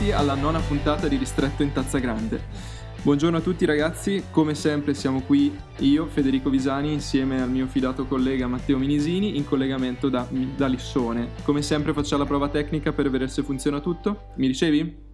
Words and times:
bentrovati 0.00 0.12
alla 0.12 0.34
nona 0.34 0.60
puntata 0.60 1.06
di 1.06 1.16
Ristretto 1.16 1.62
in 1.62 1.72
Tazza 1.72 1.98
Grande. 1.98 2.78
Buongiorno 3.02 3.36
a 3.36 3.40
tutti 3.40 3.64
ragazzi, 3.64 4.24
come 4.30 4.54
sempre 4.54 4.94
siamo 4.94 5.20
qui 5.22 5.54
io, 5.78 6.06
Federico 6.06 6.50
Visani, 6.50 6.92
insieme 6.92 7.40
al 7.40 7.50
mio 7.50 7.66
fidato 7.66 8.06
collega 8.06 8.46
Matteo 8.46 8.78
Minisini, 8.78 9.36
in 9.36 9.44
collegamento 9.44 10.08
da, 10.08 10.26
da 10.56 10.66
Lissone. 10.66 11.28
Come 11.44 11.62
sempre 11.62 11.92
facciamo 11.92 12.22
la 12.22 12.28
prova 12.28 12.48
tecnica 12.48 12.92
per 12.92 13.10
vedere 13.10 13.30
se 13.30 13.42
funziona 13.42 13.80
tutto. 13.80 14.32
Mi 14.36 14.46
ricevi? 14.46 15.08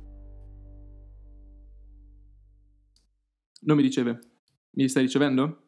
Non 3.61 3.77
mi 3.77 3.83
riceve. 3.83 4.21
Mi 4.73 4.89
stai 4.89 5.03
ricevendo? 5.03 5.66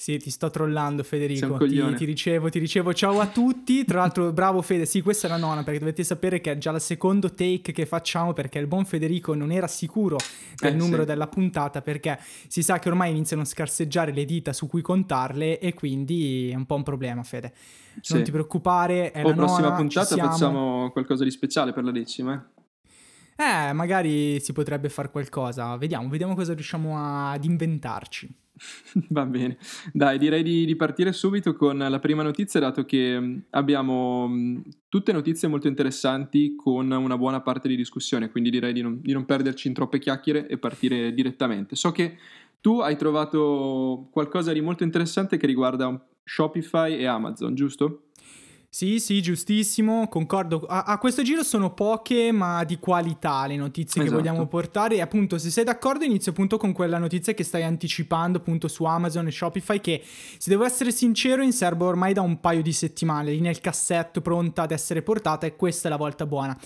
Sì, 0.00 0.16
ti 0.16 0.30
sto 0.30 0.48
trollando 0.48 1.02
Federico, 1.02 1.58
ti, 1.58 1.94
ti, 1.94 2.06
ricevo, 2.06 2.48
ti 2.48 2.58
ricevo, 2.58 2.94
ciao 2.94 3.20
a 3.20 3.26
tutti, 3.26 3.84
tra 3.84 3.98
l'altro 3.98 4.32
bravo 4.32 4.62
Fede, 4.62 4.86
sì 4.86 5.02
questa 5.02 5.26
è 5.26 5.30
la 5.30 5.36
nona 5.36 5.62
perché 5.62 5.78
dovete 5.78 6.02
sapere 6.04 6.40
che 6.40 6.52
è 6.52 6.56
già 6.56 6.70
il 6.70 6.80
secondo 6.80 7.34
take 7.34 7.70
che 7.72 7.84
facciamo 7.84 8.32
perché 8.32 8.58
il 8.58 8.66
buon 8.66 8.86
Federico 8.86 9.34
non 9.34 9.52
era 9.52 9.66
sicuro 9.66 10.16
del 10.56 10.72
eh, 10.72 10.76
numero 10.76 11.02
sì. 11.02 11.08
della 11.08 11.26
puntata 11.26 11.82
perché 11.82 12.18
si 12.48 12.62
sa 12.62 12.78
che 12.78 12.88
ormai 12.88 13.10
iniziano 13.10 13.42
a 13.42 13.44
scarseggiare 13.44 14.10
le 14.12 14.24
dita 14.24 14.54
su 14.54 14.68
cui 14.68 14.80
contarle 14.80 15.58
e 15.58 15.74
quindi 15.74 16.48
è 16.48 16.54
un 16.54 16.64
po' 16.64 16.76
un 16.76 16.82
problema 16.82 17.22
Fede. 17.22 17.52
Sì. 18.00 18.14
Non 18.14 18.22
ti 18.22 18.30
preoccupare, 18.30 19.10
è 19.10 19.22
o 19.22 19.28
la 19.28 19.34
prossima 19.34 19.68
nona, 19.68 19.76
puntata 19.76 20.16
facciamo 20.16 20.90
qualcosa 20.92 21.24
di 21.24 21.30
speciale 21.30 21.74
per 21.74 21.84
la 21.84 21.90
decima. 21.90 22.42
Eh, 23.40 23.72
magari 23.72 24.38
si 24.38 24.52
potrebbe 24.52 24.90
fare 24.90 25.10
qualcosa, 25.10 25.74
vediamo, 25.78 26.10
vediamo 26.10 26.34
cosa 26.34 26.52
riusciamo 26.52 27.30
ad 27.30 27.42
inventarci. 27.42 28.28
Va 29.08 29.24
bene, 29.24 29.56
dai, 29.94 30.18
direi 30.18 30.42
di, 30.42 30.66
di, 30.66 30.76
partire 30.76 31.10
subito 31.14 31.54
con 31.54 31.78
la 31.78 31.98
prima 32.00 32.22
notizia, 32.22 32.60
dato 32.60 32.84
che 32.84 33.18
mm, 33.18 33.38
abbiamo 33.50 34.28
mm, 34.28 34.60
tutte 34.90 35.12
notizie 35.12 35.48
molto 35.48 35.68
interessanti 35.68 36.54
con 36.54 36.90
una 36.90 37.16
buona 37.16 37.40
parte 37.40 37.66
di 37.66 37.76
discussione, 37.76 38.30
quindi 38.30 38.50
direi 38.50 38.74
di 38.74 38.82
non, 38.82 39.00
di 39.00 39.14
non 39.14 39.24
perderci 39.24 39.68
in 39.68 39.72
troppe 39.72 39.98
chiacchiere 39.98 40.46
e 40.46 40.58
partire 40.58 41.14
direttamente. 41.14 41.76
So 41.76 41.92
che 41.92 42.18
tu 42.60 42.80
hai 42.80 42.96
trovato 42.96 44.08
qualcosa 44.10 44.52
di 44.52 44.60
molto 44.60 44.84
interessante 44.84 45.38
che 45.38 45.46
riguarda 45.46 46.06
Shopify 46.24 46.94
e 46.94 47.06
Amazon, 47.06 47.54
giusto? 47.54 48.02
Sì, 48.72 49.00
sì, 49.00 49.20
giustissimo, 49.20 50.06
concordo. 50.06 50.60
A, 50.60 50.84
a, 50.84 50.98
questo 50.98 51.22
giro 51.22 51.42
sono 51.42 51.74
poche, 51.74 52.30
ma 52.30 52.62
di 52.62 52.78
qualità 52.78 53.44
le 53.48 53.56
notizie 53.56 54.00
esatto. 54.00 54.16
che 54.16 54.22
vogliamo 54.22 54.46
portare. 54.46 54.94
E 54.94 55.00
appunto, 55.00 55.38
se 55.38 55.50
sei 55.50 55.64
d'accordo, 55.64 56.04
inizio 56.04 56.30
appunto 56.30 56.56
con 56.56 56.72
quella 56.72 56.96
notizia 56.96 57.34
che 57.34 57.42
stai 57.42 57.64
anticipando 57.64 58.38
appunto 58.38 58.68
su 58.68 58.84
Amazon 58.84 59.26
e 59.26 59.32
Shopify. 59.32 59.80
Che, 59.80 60.00
se 60.04 60.50
devo 60.50 60.62
essere 60.62 60.92
sincero, 60.92 61.42
in 61.42 61.52
serbo 61.52 61.86
ormai 61.86 62.12
da 62.12 62.20
un 62.20 62.38
paio 62.38 62.62
di 62.62 62.72
settimane, 62.72 63.32
lì 63.32 63.40
nel 63.40 63.60
cassetto, 63.60 64.20
pronta 64.20 64.62
ad 64.62 64.70
essere 64.70 65.02
portata, 65.02 65.48
e 65.48 65.56
questa 65.56 65.88
è 65.88 65.90
la 65.90 65.96
volta 65.96 66.24
buona. 66.24 66.56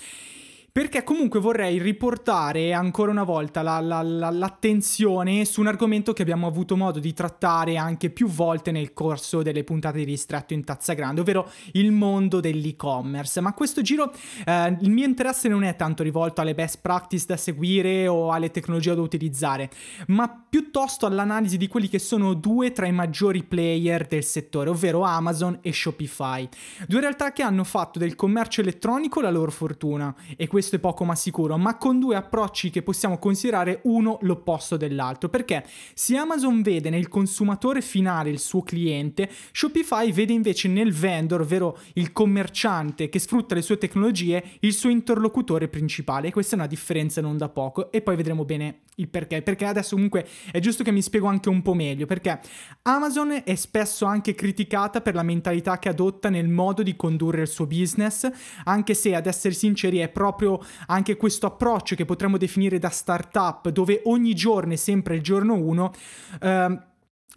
Perché 0.77 1.05
comunque 1.05 1.39
vorrei 1.39 1.79
riportare 1.79 2.73
ancora 2.73 3.13
una 3.13 3.23
volta 3.23 3.63
la, 3.63 3.79
la, 3.79 4.03
la, 4.03 4.31
l'attenzione 4.31 5.45
su 5.45 5.61
un 5.61 5.69
argomento 5.69 6.13
che 6.13 6.23
abbiamo 6.23 6.49
avuto 6.49 6.77
modo 6.77 6.99
di 6.99 7.13
trattare 7.13 7.77
anche 7.77 8.11
più 8.11 8.27
volte 8.27 8.73
nel 8.73 8.93
corso 8.93 9.43
delle 9.43 9.63
puntate 9.63 9.99
di 9.99 10.05
Ristretto 10.05 10.53
in 10.53 10.65
Tazza 10.65 10.95
Grande, 10.95 11.21
ovvero 11.21 11.49
il 11.75 11.93
mondo 11.93 12.41
dell'e-commerce. 12.41 13.41
Ma 13.41 13.53
questo 13.53 13.83
giro 13.83 14.13
eh, 14.45 14.77
il 14.81 14.91
mio 14.91 15.07
interesse 15.07 15.47
non 15.47 15.63
è 15.63 15.77
tanto 15.77 16.03
rivolto 16.03 16.41
alle 16.41 16.57
best 16.57 16.81
practice 16.81 17.27
da 17.29 17.37
seguire 17.37 18.09
o 18.09 18.33
alle 18.33 18.51
tecnologie 18.51 18.97
da 18.97 19.01
utilizzare, 19.01 19.71
ma 20.09 20.29
piuttosto 20.29 21.07
all'analisi 21.07 21.57
di 21.57 21.69
quelli 21.69 21.89
che 21.89 22.01
sono 22.01 22.35
due 22.35 22.73
tra 22.73 22.89
i 22.89 22.93
maggiori 22.93 23.45
player 23.45 24.09
del 24.09 24.25
settore, 24.25 24.71
ovvero 24.71 25.03
Amazon 25.03 25.57
e 25.63 25.73
Shopify. 25.73 26.49
Due 26.89 26.99
realtà 26.99 27.33
che 27.33 27.43
hanno 27.43 27.63
fatto 27.63 28.01
del 28.01 28.17
commercio 28.17 28.61
elettronico 28.61 29.21
la 29.21 29.31
loro 29.31 29.53
fortuna 29.53 30.13
e 30.37 30.49
questo 30.49 30.63
questo 30.65 30.77
è 30.77 30.79
poco 30.79 31.05
ma 31.05 31.15
sicuro, 31.15 31.59
ma 31.59 31.77
con 31.77 32.01
due 32.01 32.17
approcci 32.17 32.71
che 32.71 32.81
possiamo 32.81 33.19
considerare 33.19 33.81
uno 33.83 34.17
l'opposto 34.23 34.79
dell'altro, 34.79 35.29
perché 35.29 35.63
se 35.93 36.17
Amazon 36.17 36.63
vede 36.63 36.89
nel 36.89 37.09
consumatore 37.09 37.83
finale 37.83 38.31
il 38.31 38.39
suo 38.39 38.63
cliente, 38.63 39.29
Shopify 39.53 40.11
vede 40.11 40.33
invece 40.33 40.69
nel 40.69 40.95
vendor, 40.95 41.43
ovvero 41.43 41.79
il 41.95 42.13
commerciante 42.13 43.11
che 43.11 43.19
sfrutta 43.19 43.55
le 43.55 43.61
sue 43.61 43.77
tecnologie, 43.77 44.43
il 44.61 44.73
suo 44.73 44.89
interlocutore 44.89 45.69
principale. 45.69 46.33
Questa 46.33 46.55
è 46.55 46.59
una 46.59 46.67
differenza 46.67 47.21
non 47.21 47.37
da 47.37 47.51
poco 47.51 47.93
e 47.93 48.01
poi 48.01 48.17
vedremo 48.17 48.47
bene 48.47 48.79
il 48.97 49.09
perché, 49.09 49.43
perché 49.43 49.67
adesso 49.67 49.97
comunque 49.97 50.27
è 50.51 50.61
giusto 50.61 50.85
che 50.85 50.93
mi 50.93 51.03
spiego 51.03 51.27
anche 51.27 51.49
un 51.49 51.63
po' 51.63 51.75
meglio, 51.75 52.07
perché 52.07 52.41
Amazon 52.83 53.43
è 53.45 53.55
spesso 53.57 54.07
anche 54.07 54.35
criticata 54.35 55.01
per 55.01 55.15
la 55.15 55.23
mentalità 55.23 55.79
che 55.79 55.89
adotta 55.89 56.31
nel 56.31 56.49
modo 56.49 56.83
di 56.83 56.97
condurre 56.97 57.43
il 57.43 57.49
suo 57.49 57.67
business, 57.67 58.31
anche 58.65 58.95
se 58.95 59.15
ad 59.15 59.27
essere 59.27 59.53
sinceri 59.53 59.99
è 59.99 60.09
proprio 60.09 60.54
anche 60.87 61.17
questo 61.17 61.47
approccio 61.47 61.95
che 61.95 62.05
potremmo 62.05 62.37
definire 62.37 62.79
da 62.79 62.91
startup, 62.91 63.69
dove 63.71 64.03
ogni 64.05 64.35
giorno 64.35 64.73
è 64.73 64.77
sempre 64.77 65.17
il 65.17 65.23
giorno 65.23 65.55
1, 65.55 65.93
ehm, 66.41 66.85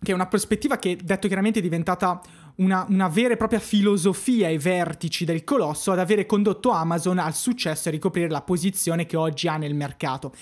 che 0.01 0.11
è 0.11 0.13
una 0.13 0.27
prospettiva 0.27 0.77
che 0.77 0.97
detto 1.01 1.27
chiaramente 1.27 1.59
è 1.59 1.61
diventata 1.61 2.21
una, 2.57 2.85
una, 2.89 3.07
vera 3.07 3.33
e 3.33 3.37
propria 3.37 3.59
filosofia 3.59 4.47
ai 4.47 4.57
vertici 4.57 5.25
del 5.25 5.43
colosso 5.43 5.91
ad 5.91 5.99
avere 5.99 6.25
condotto 6.25 6.69
Amazon 6.71 7.19
al 7.19 7.33
successo 7.33 7.87
e 7.87 7.91
ricoprire 7.91 8.29
la 8.29 8.41
posizione 8.41 9.05
che 9.05 9.17
oggi 9.17 9.47
ha 9.47 9.57
nel 9.57 9.75
mercato. 9.75 10.33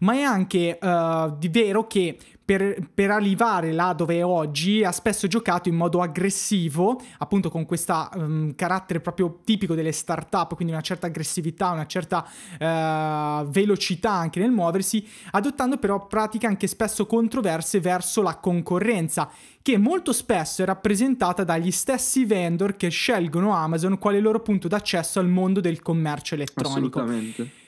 Ma 0.00 0.14
è 0.14 0.22
anche 0.22 0.78
uh, 0.80 1.36
vero 1.48 1.86
che 1.86 2.18
per, 2.50 2.88
per, 2.92 3.12
arrivare 3.12 3.70
là 3.70 3.92
dove 3.92 4.16
è 4.16 4.24
oggi 4.24 4.82
ha 4.82 4.90
spesso 4.90 5.28
giocato 5.28 5.68
in 5.68 5.76
modo 5.76 6.00
aggressivo, 6.00 7.00
appunto 7.18 7.48
con 7.48 7.64
questo 7.64 8.08
um, 8.14 8.56
carattere 8.56 8.98
proprio 8.98 9.38
tipico 9.44 9.76
delle 9.76 9.92
start-up, 9.92 10.56
quindi 10.56 10.72
una 10.72 10.82
certa 10.82 11.06
aggressività, 11.06 11.70
una 11.70 11.86
certa 11.86 12.26
uh, 12.58 13.46
velocità 13.48 14.10
anche 14.10 14.40
nel 14.40 14.50
muoversi, 14.50 15.06
adottando 15.30 15.76
però 15.76 16.08
pratiche 16.08 16.48
anche 16.48 16.66
spesso 16.66 17.06
controverse 17.06 17.78
verso 17.78 18.20
la 18.20 18.34
concorrenza, 18.34 19.30
che 19.62 19.78
molto 19.78 20.12
spesso 20.12 20.62
è 20.62 20.64
rappresentata 20.64 21.44
dagli 21.44 21.70
stessi 21.70 22.24
vendor 22.24 22.74
che 22.74 22.88
scelgono 22.88 23.54
Amazon 23.54 23.96
quale 23.96 24.18
loro 24.18 24.40
punto 24.40 24.66
d'accesso 24.66 25.20
al 25.20 25.28
mondo 25.28 25.60
del 25.60 25.82
commercio 25.82 26.34
elettronico. 26.34 26.98
Assolutamente. 26.98 27.59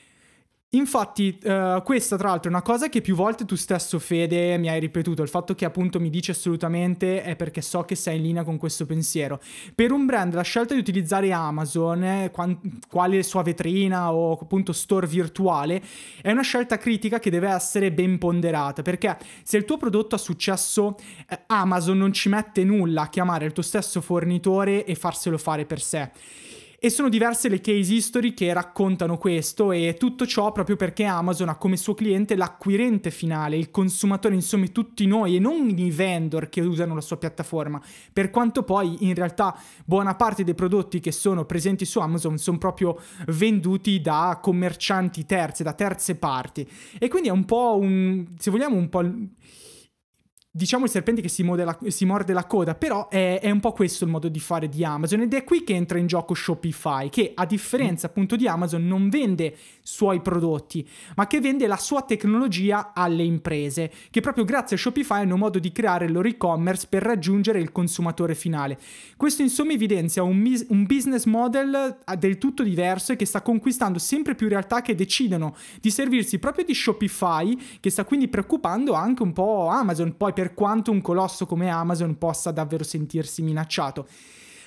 Infatti, 0.75 1.37
uh, 1.43 1.83
questa 1.83 2.17
tra 2.17 2.29
l'altro 2.29 2.49
è 2.49 2.53
una 2.53 2.63
cosa 2.63 2.89
che 2.89 3.01
più 3.01 3.13
volte 3.13 3.45
tu 3.45 3.55
stesso, 3.55 3.99
Fede, 3.99 4.57
mi 4.57 4.69
hai 4.69 4.79
ripetuto. 4.79 5.21
Il 5.21 5.29
fatto 5.29 5.53
che 5.53 5.65
appunto 5.65 5.99
mi 5.99 6.09
dici 6.09 6.31
assolutamente 6.31 7.21
è 7.21 7.35
perché 7.35 7.61
so 7.61 7.83
che 7.83 7.93
sei 7.93 8.17
in 8.17 8.23
linea 8.23 8.43
con 8.43 8.57
questo 8.57 8.87
pensiero. 8.87 9.39
Per 9.75 9.91
un 9.91 10.07
brand, 10.07 10.33
la 10.33 10.41
scelta 10.41 10.73
di 10.73 10.79
utilizzare 10.79 11.31
Amazon, 11.31 12.03
eh, 12.03 12.31
quale 12.89 13.21
sua 13.21 13.43
vetrina 13.43 14.13
o 14.13 14.33
appunto 14.33 14.73
store 14.73 15.05
virtuale, 15.05 15.79
è 16.23 16.31
una 16.31 16.41
scelta 16.41 16.79
critica 16.79 17.19
che 17.19 17.29
deve 17.29 17.49
essere 17.49 17.91
ben 17.91 18.17
ponderata. 18.17 18.81
Perché 18.81 19.15
se 19.43 19.57
il 19.57 19.65
tuo 19.65 19.77
prodotto 19.77 20.15
ha 20.15 20.17
successo, 20.19 20.95
eh, 21.29 21.39
Amazon 21.47 21.99
non 21.99 22.11
ci 22.11 22.29
mette 22.29 22.63
nulla 22.63 23.03
a 23.03 23.09
chiamare 23.09 23.45
il 23.45 23.51
tuo 23.51 23.61
stesso 23.61 24.01
fornitore 24.01 24.85
e 24.85 24.95
farselo 24.95 25.37
fare 25.37 25.65
per 25.65 25.81
sé. 25.81 26.09
E 26.85 26.89
sono 26.89 27.07
diverse 27.07 27.47
le 27.47 27.61
case 27.61 27.93
history 27.93 28.33
che 28.33 28.51
raccontano 28.51 29.17
questo 29.17 29.71
e 29.71 29.95
tutto 29.97 30.27
ciò 30.27 30.51
proprio 30.51 30.75
perché 30.75 31.05
Amazon 31.05 31.47
ha 31.47 31.55
come 31.55 31.77
suo 31.77 31.93
cliente 31.93 32.35
l'acquirente 32.35 33.09
finale, 33.09 33.55
il 33.55 33.71
consumatore, 33.71 34.35
insomma 34.35 34.67
tutti 34.67 35.05
noi 35.05 35.37
e 35.37 35.39
non 35.39 35.69
i 35.77 35.91
vendor 35.91 36.49
che 36.49 36.59
usano 36.59 36.93
la 36.93 36.99
sua 36.99 37.15
piattaforma, 37.15 37.81
per 38.11 38.29
quanto 38.31 38.63
poi 38.63 38.97
in 39.07 39.15
realtà 39.15 39.57
buona 39.85 40.15
parte 40.15 40.43
dei 40.43 40.55
prodotti 40.55 40.99
che 40.99 41.13
sono 41.13 41.45
presenti 41.45 41.85
su 41.85 41.99
Amazon 41.99 42.37
sono 42.37 42.57
proprio 42.57 42.99
venduti 43.27 44.01
da 44.01 44.37
commercianti 44.41 45.25
terze, 45.25 45.63
da 45.63 45.71
terze 45.71 46.15
parti. 46.15 46.69
E 46.99 47.07
quindi 47.07 47.29
è 47.29 47.31
un 47.31 47.45
po' 47.45 47.77
un, 47.79 48.25
se 48.37 48.51
vogliamo, 48.51 48.75
un 48.75 48.89
po' 48.89 49.09
diciamo 50.55 50.85
il 50.85 50.91
serpente 50.91 51.19
che 51.19 51.29
si, 51.29 51.43
la, 51.43 51.75
si 51.87 52.05
morde 52.05 52.31
la 52.31 52.45
coda, 52.45 52.75
però 52.75 53.07
è, 53.09 53.39
è, 53.41 53.49
un 53.49 53.59
po' 53.59 53.71
questo 53.71 54.03
il 54.03 54.11
modo 54.11 54.29
di 54.29 54.39
fare 54.39 54.69
di 54.69 54.85
Amazon 54.85 55.21
ed 55.21 55.33
è 55.33 55.43
qui 55.43 55.63
che 55.63 55.73
entra 55.73 55.97
in 55.97 56.05
gioco 56.05 56.35
Shopify, 56.35 57.09
che 57.09 57.31
a 57.33 57.47
differenza 57.47 58.05
appunto 58.05 58.35
di 58.35 58.47
Amazon 58.47 58.85
non 58.85 59.09
vende 59.09 59.55
suoi 59.81 60.21
prodotti, 60.21 60.87
ma 61.15 61.25
che 61.25 61.41
vende 61.41 61.65
la 61.65 61.77
sua 61.77 62.03
tecnologia 62.03 62.91
alle 62.93 63.23
imprese, 63.23 63.91
che 64.11 64.21
proprio 64.21 64.45
grazie 64.45 64.75
a 64.75 64.79
Shopify 64.79 65.21
hanno 65.21 65.37
modo 65.37 65.57
di 65.57 65.71
creare 65.71 66.05
il 66.05 66.11
loro 66.11 66.27
e-commerce 66.27 66.85
per 66.87 67.01
raggiungere 67.01 67.59
il 67.59 67.71
consumatore 67.71 68.35
finale. 68.35 68.77
Questo 69.17 69.41
insomma 69.41 69.73
evidenzia 69.73 70.21
un, 70.21 70.37
mis- 70.37 70.67
un 70.69 70.85
business 70.85 71.25
model 71.25 71.97
eh, 72.05 72.15
del 72.17 72.37
tutto 72.37 72.61
diverso 72.61 73.11
e 73.11 73.15
che 73.15 73.25
sta 73.25 73.41
conquistando 73.41 73.97
sempre 73.97 74.35
più 74.35 74.47
realtà 74.47 74.83
che 74.83 74.93
decidono 74.93 75.55
di 75.81 75.89
servirsi 75.89 76.37
proprio 76.37 76.63
di 76.63 76.75
Shopify, 76.75 77.57
che 77.79 77.89
sta 77.89 78.05
quindi 78.05 78.27
preoccupando 78.27 78.93
anche 78.93 79.23
un 79.23 79.33
po' 79.33 79.67
Amazon, 79.67 80.15
poi 80.15 80.31
per 80.31 80.42
per 80.43 80.53
quanto 80.53 80.91
un 80.91 80.99
colosso 80.99 81.45
come 81.45 81.69
Amazon 81.69 82.17
possa 82.17 82.51
davvero 82.51 82.83
sentirsi 82.83 83.41
minacciato. 83.41 84.07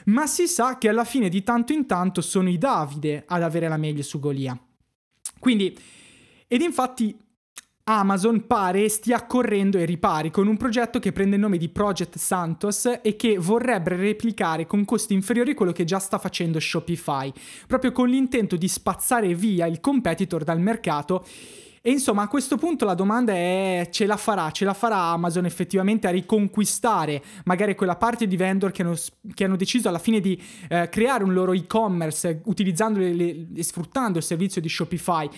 Ma 0.06 0.26
si 0.26 0.46
sa 0.46 0.78
che 0.78 0.88
alla 0.88 1.04
fine 1.04 1.28
di 1.28 1.42
tanto 1.42 1.74
in 1.74 1.84
tanto 1.84 2.22
sono 2.22 2.48
i 2.48 2.56
Davide 2.56 3.24
ad 3.26 3.42
avere 3.42 3.68
la 3.68 3.76
meglio 3.76 4.02
su 4.02 4.18
Golia. 4.18 4.58
Quindi, 5.38 5.76
ed 6.46 6.62
infatti 6.62 7.14
Amazon 7.88 8.46
pare 8.46 8.88
stia 8.88 9.26
correndo 9.26 9.76
ai 9.76 9.84
ripari 9.84 10.30
con 10.30 10.46
un 10.46 10.56
progetto 10.56 10.98
che 10.98 11.12
prende 11.12 11.34
il 11.34 11.42
nome 11.42 11.58
di 11.58 11.68
Project 11.68 12.16
Santos 12.16 13.00
e 13.02 13.14
che 13.16 13.36
vorrebbe 13.36 13.96
replicare 13.96 14.66
con 14.66 14.86
costi 14.86 15.12
inferiori 15.12 15.52
quello 15.52 15.72
che 15.72 15.84
già 15.84 15.98
sta 15.98 16.16
facendo 16.16 16.58
Shopify, 16.58 17.30
proprio 17.66 17.92
con 17.92 18.08
l'intento 18.08 18.56
di 18.56 18.66
spazzare 18.66 19.34
via 19.34 19.66
il 19.66 19.80
competitor 19.80 20.42
dal 20.42 20.58
mercato. 20.58 21.22
E 21.86 21.92
insomma, 21.92 22.22
a 22.22 22.26
questo 22.26 22.56
punto 22.56 22.84
la 22.84 22.94
domanda 22.94 23.32
è: 23.32 23.90
ce 23.92 24.06
la 24.06 24.16
farà? 24.16 24.50
Ce 24.50 24.64
la 24.64 24.74
farà 24.74 24.96
Amazon 24.96 25.44
effettivamente 25.44 26.08
a 26.08 26.10
riconquistare 26.10 27.22
magari 27.44 27.76
quella 27.76 27.94
parte 27.94 28.26
di 28.26 28.36
vendor 28.36 28.72
che 28.72 28.82
hanno, 28.82 28.96
che 29.32 29.44
hanno 29.44 29.54
deciso 29.54 29.88
alla 29.88 30.00
fine 30.00 30.18
di 30.18 30.36
eh, 30.68 30.88
creare 30.88 31.22
un 31.22 31.32
loro 31.32 31.52
e-commerce 31.52 32.40
utilizzando 32.46 32.98
e 32.98 33.46
sfruttando 33.60 34.18
il 34.18 34.24
servizio 34.24 34.60
di 34.60 34.68
Shopify? 34.68 35.30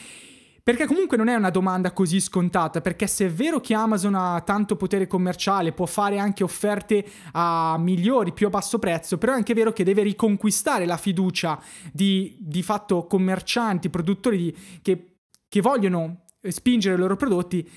Perché 0.62 0.86
comunque 0.86 1.18
non 1.18 1.28
è 1.28 1.34
una 1.34 1.50
domanda 1.50 1.92
così 1.92 2.18
scontata, 2.18 2.80
perché 2.80 3.06
se 3.06 3.26
è 3.26 3.30
vero 3.30 3.60
che 3.60 3.74
Amazon 3.74 4.14
ha 4.14 4.40
tanto 4.40 4.74
potere 4.76 5.06
commerciale, 5.06 5.72
può 5.72 5.84
fare 5.84 6.16
anche 6.16 6.44
offerte 6.44 7.04
a 7.32 7.76
migliori, 7.78 8.32
più 8.32 8.46
a 8.46 8.50
basso 8.50 8.78
prezzo, 8.78 9.18
però 9.18 9.32
è 9.32 9.36
anche 9.36 9.52
vero 9.52 9.74
che 9.74 9.84
deve 9.84 10.00
riconquistare 10.00 10.86
la 10.86 10.96
fiducia 10.96 11.60
di, 11.92 12.38
di 12.40 12.62
fatto 12.62 13.04
commercianti, 13.06 13.90
produttori 13.90 14.38
di, 14.38 14.56
che, 14.80 15.16
che 15.46 15.60
vogliono 15.60 16.22
spingere 16.42 16.94
i 16.94 16.98
loro 16.98 17.16
prodotti 17.16 17.68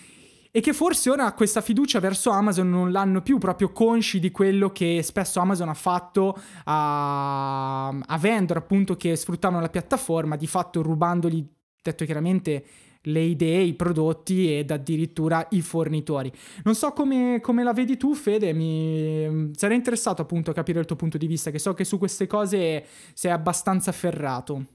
e 0.54 0.60
che 0.60 0.74
forse 0.74 1.10
ora 1.10 1.32
questa 1.32 1.62
fiducia 1.62 2.02
verso 2.02 2.30
Amazon 2.30 2.70
non 2.70 2.92
l'hanno 2.92 3.22
più 3.22 3.38
proprio 3.38 3.72
consci 3.72 4.20
di 4.20 4.32
quello 4.32 4.72
che 4.72 5.02
spesso 5.02 5.40
Amazon 5.40 5.70
ha 5.70 5.74
fatto 5.74 6.38
a, 6.66 7.88
a 7.88 8.18
vendor 8.18 8.58
appunto 8.58 8.98
che 8.98 9.16
sfruttavano 9.16 9.62
la 9.62 9.70
piattaforma, 9.70 10.36
di 10.36 10.48
fatto 10.48 10.82
rubandogli 10.82 11.48
detto 11.82 12.04
chiaramente 12.04 12.66
le 13.06 13.22
idee, 13.22 13.62
i 13.62 13.74
prodotti 13.74 14.56
ed 14.58 14.72
addirittura 14.72 15.48
i 15.52 15.62
fornitori. 15.62 16.32
Non 16.64 16.76
so 16.76 16.92
come, 16.92 17.40
come 17.42 17.64
la 17.64 17.74
vedi 17.74 17.96
tu, 17.98 18.14
Fede, 18.14 18.54
mi 18.54 19.52
sarei 19.56 19.78
interessato 19.78 20.22
appunto 20.22 20.52
a 20.52 20.54
capire 20.54 20.80
il 20.80 20.86
tuo 20.86 20.98
punto 20.98 21.18
di 21.18 21.28
vista, 21.28 21.50
che 21.50 21.60
so 21.60 21.74
che 21.74 21.86
su 21.86 21.98
queste 21.98 22.28
cose 22.28 22.86
sei 23.14 23.32
abbastanza 23.32 23.92
ferrato. 23.94 24.66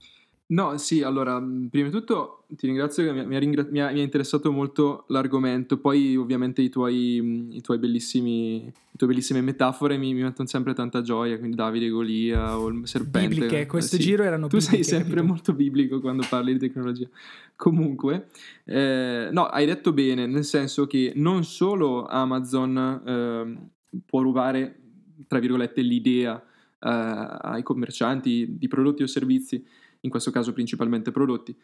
No, 0.48 0.78
sì, 0.78 1.02
allora, 1.02 1.40
mhmm, 1.40 1.66
prima 1.69 1.88
di 1.88 1.93
tutto 1.93 2.44
ti 2.54 2.66
ringrazio 2.66 3.02
che 3.02 3.25
mi 3.25 3.34
ha, 3.34 3.38
ringra- 3.40 3.66
mi 3.69 3.81
ha, 3.81 3.90
mi 3.90 3.98
ha 3.98 4.02
interessato 4.02 4.52
molto 4.52 5.04
l'argomento, 5.08 5.78
poi 5.78 6.14
ovviamente 6.16 6.62
i 6.62 6.69
tuoi, 6.69 7.19
mhmm, 7.20 7.52
i 7.52 7.60
tuoi 7.60 7.78
bellissimi, 7.78 8.62
le 8.64 8.72
tue 8.96 9.08
bellissime 9.08 9.40
metafore 9.40 9.96
mi, 9.96 10.14
mi, 10.14 10.22
mettono 10.22 10.46
sempre 10.46 10.72
tanta 10.72 11.02
gioia, 11.02 11.37
quindi 11.38 11.56
Davide, 11.56 11.88
Golia 11.88 12.56
o 12.58 12.69
il 12.69 12.87
serpente. 12.87 13.28
Bibliche, 13.28 13.60
eh, 13.62 13.66
questo 13.66 13.96
eh, 13.96 13.98
sì. 13.98 14.04
giro 14.04 14.22
erano 14.22 14.46
Tu 14.46 14.58
bibliche, 14.58 14.82
sei 14.82 14.84
sempre 14.84 15.16
capito? 15.16 15.26
molto 15.32 15.52
biblico 15.52 16.00
quando 16.00 16.25
parli 16.28 16.52
di 16.52 16.58
tecnologia. 16.60 17.08
Comunque, 17.56 18.28
eh, 18.64 19.28
no, 19.32 19.46
hai 19.46 19.66
detto 19.66 19.93
bene, 19.93 20.26
nel 20.26 20.44
senso 20.44 20.87
che 20.87 21.12
non 21.16 21.43
solo 21.43 22.06
Amazon 22.06 23.02
eh, 23.04 24.00
può 24.04 24.22
rubare, 24.22 24.78
tra 25.26 25.40
virgolette, 25.40 25.81
l'idea 25.81 26.40
eh, 26.40 26.88
ai 26.88 27.64
commercianti 27.64 28.56
di 28.58 28.69
prodotti 28.69 29.02
o 29.02 29.06
servizi, 29.06 29.64
in 30.06 30.11
questo 30.11 30.31
caso 30.31 30.53
principalmente 30.53 31.11
prodotti, 31.11 31.55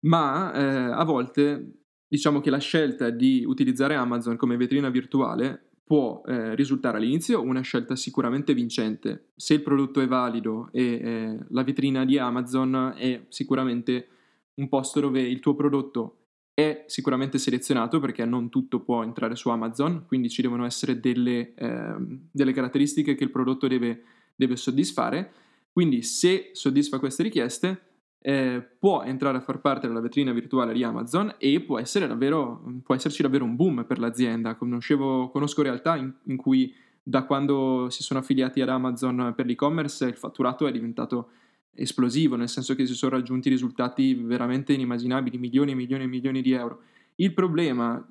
ma 0.00 0.52
eh, 0.52 0.92
a 0.92 1.04
volte 1.04 1.82
diciamo 2.08 2.40
che 2.40 2.50
la 2.50 2.58
scelta 2.58 3.10
di 3.10 3.44
utilizzare 3.46 3.94
Amazon 3.94 4.36
come 4.36 4.56
vetrina 4.56 4.88
virtuale 4.88 5.70
può 5.84 6.22
eh, 6.26 6.54
risultare 6.56 6.96
all'inizio 6.96 7.42
una 7.42 7.60
scelta 7.60 7.94
sicuramente 7.94 8.54
vincente. 8.54 9.28
Se 9.36 9.54
il 9.54 9.62
prodotto 9.62 10.00
è 10.00 10.08
valido 10.08 10.68
e 10.72 10.82
eh, 10.82 11.38
la 11.50 11.62
vetrina 11.62 12.04
di 12.04 12.18
Amazon 12.18 12.94
è 12.96 13.26
sicuramente 13.28 14.08
un 14.54 14.68
posto 14.68 14.98
dove 14.98 15.20
il 15.20 15.38
tuo 15.38 15.54
prodotto 15.54 16.22
è 16.54 16.84
sicuramente 16.86 17.38
selezionato 17.38 18.00
perché 18.00 18.24
non 18.24 18.48
tutto 18.48 18.80
può 18.80 19.04
entrare 19.04 19.36
su 19.36 19.50
Amazon, 19.50 20.06
quindi 20.06 20.30
ci 20.30 20.42
devono 20.42 20.64
essere 20.64 20.98
delle, 20.98 21.54
ehm, 21.54 22.28
delle 22.32 22.52
caratteristiche 22.52 23.14
che 23.14 23.24
il 23.24 23.30
prodotto 23.30 23.68
deve, 23.68 24.02
deve 24.34 24.56
soddisfare 24.56 25.32
quindi 25.76 26.00
se 26.00 26.52
soddisfa 26.54 26.98
queste 26.98 27.22
richieste 27.22 27.82
eh, 28.22 28.66
può 28.78 29.02
entrare 29.02 29.36
a 29.36 29.42
far 29.42 29.60
parte 29.60 29.86
della 29.86 30.00
vetrina 30.00 30.32
virtuale 30.32 30.72
di 30.72 30.82
Amazon 30.82 31.34
e 31.36 31.60
può, 31.60 31.78
davvero, 31.78 32.64
può 32.82 32.94
esserci 32.94 33.20
davvero 33.20 33.44
un 33.44 33.56
boom 33.56 33.84
per 33.84 33.98
l'azienda. 33.98 34.54
Conoscevo, 34.54 35.28
conosco 35.28 35.60
realtà 35.60 35.96
in, 35.96 36.10
in 36.28 36.38
cui 36.38 36.74
da 37.02 37.24
quando 37.24 37.88
si 37.90 38.02
sono 38.02 38.20
affiliati 38.20 38.62
ad 38.62 38.70
Amazon 38.70 39.34
per 39.36 39.44
l'e-commerce 39.44 40.06
il 40.06 40.16
fatturato 40.16 40.66
è 40.66 40.72
diventato 40.72 41.28
esplosivo, 41.74 42.36
nel 42.36 42.48
senso 42.48 42.74
che 42.74 42.86
si 42.86 42.94
sono 42.94 43.14
raggiunti 43.14 43.50
risultati 43.50 44.14
veramente 44.14 44.72
inimmaginabili, 44.72 45.36
milioni 45.36 45.72
e 45.72 45.74
milioni 45.74 46.04
e 46.04 46.06
milioni 46.06 46.40
di 46.40 46.52
euro. 46.52 46.84
Il 47.16 47.34
problema, 47.34 48.02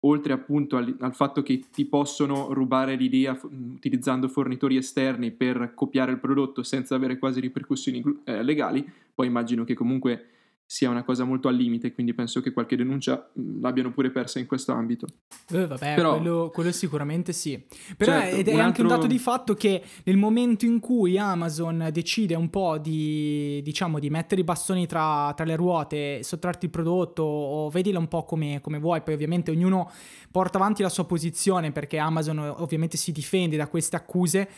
oltre 0.00 0.32
appunto 0.32 0.76
al, 0.76 0.96
al, 1.00 1.14
fatto 1.14 1.42
che 1.42 1.64
ti 1.70 1.84
possono 1.84 2.52
rubare 2.52 2.94
l'idea 2.94 3.34
f- 3.34 3.48
utilizzando 3.50 4.28
fornitori 4.28 4.76
esterni 4.76 5.30
per 5.30 5.72
copiare 5.74 6.12
il 6.12 6.18
prodotto 6.18 6.62
senza 6.62 6.94
avere 6.94 7.18
quasi 7.18 7.40
ripercussioni 7.40 8.02
eh, 8.24 8.42
legali, 8.42 8.88
poi 9.14 9.26
immagino 9.26 9.64
che 9.64 9.74
comunque 9.74 10.26
sia 10.70 10.88
una 10.88 11.02
cosa 11.02 11.24
molto 11.24 11.48
al 11.48 11.56
limite, 11.56 11.92
quindi 11.92 12.14
penso 12.14 12.40
che 12.40 12.52
qualche 12.52 12.76
denuncia 12.76 13.28
l'abbiano 13.60 13.90
pure 13.90 14.12
persa 14.12 14.38
in 14.38 14.46
questo 14.46 14.70
ambito. 14.70 15.08
Eh, 15.50 15.66
vabbè, 15.66 15.96
Però, 15.96 16.14
quello, 16.14 16.50
quello, 16.54 16.70
sicuramente 16.70 17.32
sì. 17.32 17.60
Però 17.96 18.12
certo, 18.12 18.36
è, 18.36 18.44
è 18.44 18.54
un 18.54 18.60
anche 18.60 18.80
altro... 18.80 18.82
un 18.84 18.88
dato 18.88 19.06
di 19.08 19.18
fatto 19.18 19.54
che 19.54 19.82
nel 20.04 20.16
momento 20.16 20.66
in 20.66 20.78
cui 20.78 21.18
Amazon 21.18 21.88
decide 21.90 22.36
un 22.36 22.50
po' 22.50 22.78
di, 22.78 23.60
diciamo, 23.64 23.98
di 23.98 24.10
mettere 24.10 24.42
i 24.42 24.44
bastoni 24.44 24.86
tra, 24.86 25.32
tra 25.34 25.44
le 25.44 25.56
ruote, 25.56 26.22
sottrarti 26.22 26.66
il 26.66 26.70
prodotto 26.70 27.24
o 27.24 27.68
vedila 27.68 27.98
un 27.98 28.06
po' 28.06 28.22
come, 28.22 28.60
come 28.62 28.78
vuoi, 28.78 29.02
poi 29.02 29.14
ovviamente 29.14 29.50
ognuno 29.50 29.90
porta 30.30 30.58
avanti 30.58 30.82
la 30.82 30.88
sua 30.88 31.04
posizione 31.04 31.72
perché 31.72 31.98
Amazon 31.98 32.38
ovviamente 32.38 32.96
si 32.96 33.10
difende 33.10 33.56
da 33.56 33.66
queste 33.66 33.96
accuse 33.96 34.48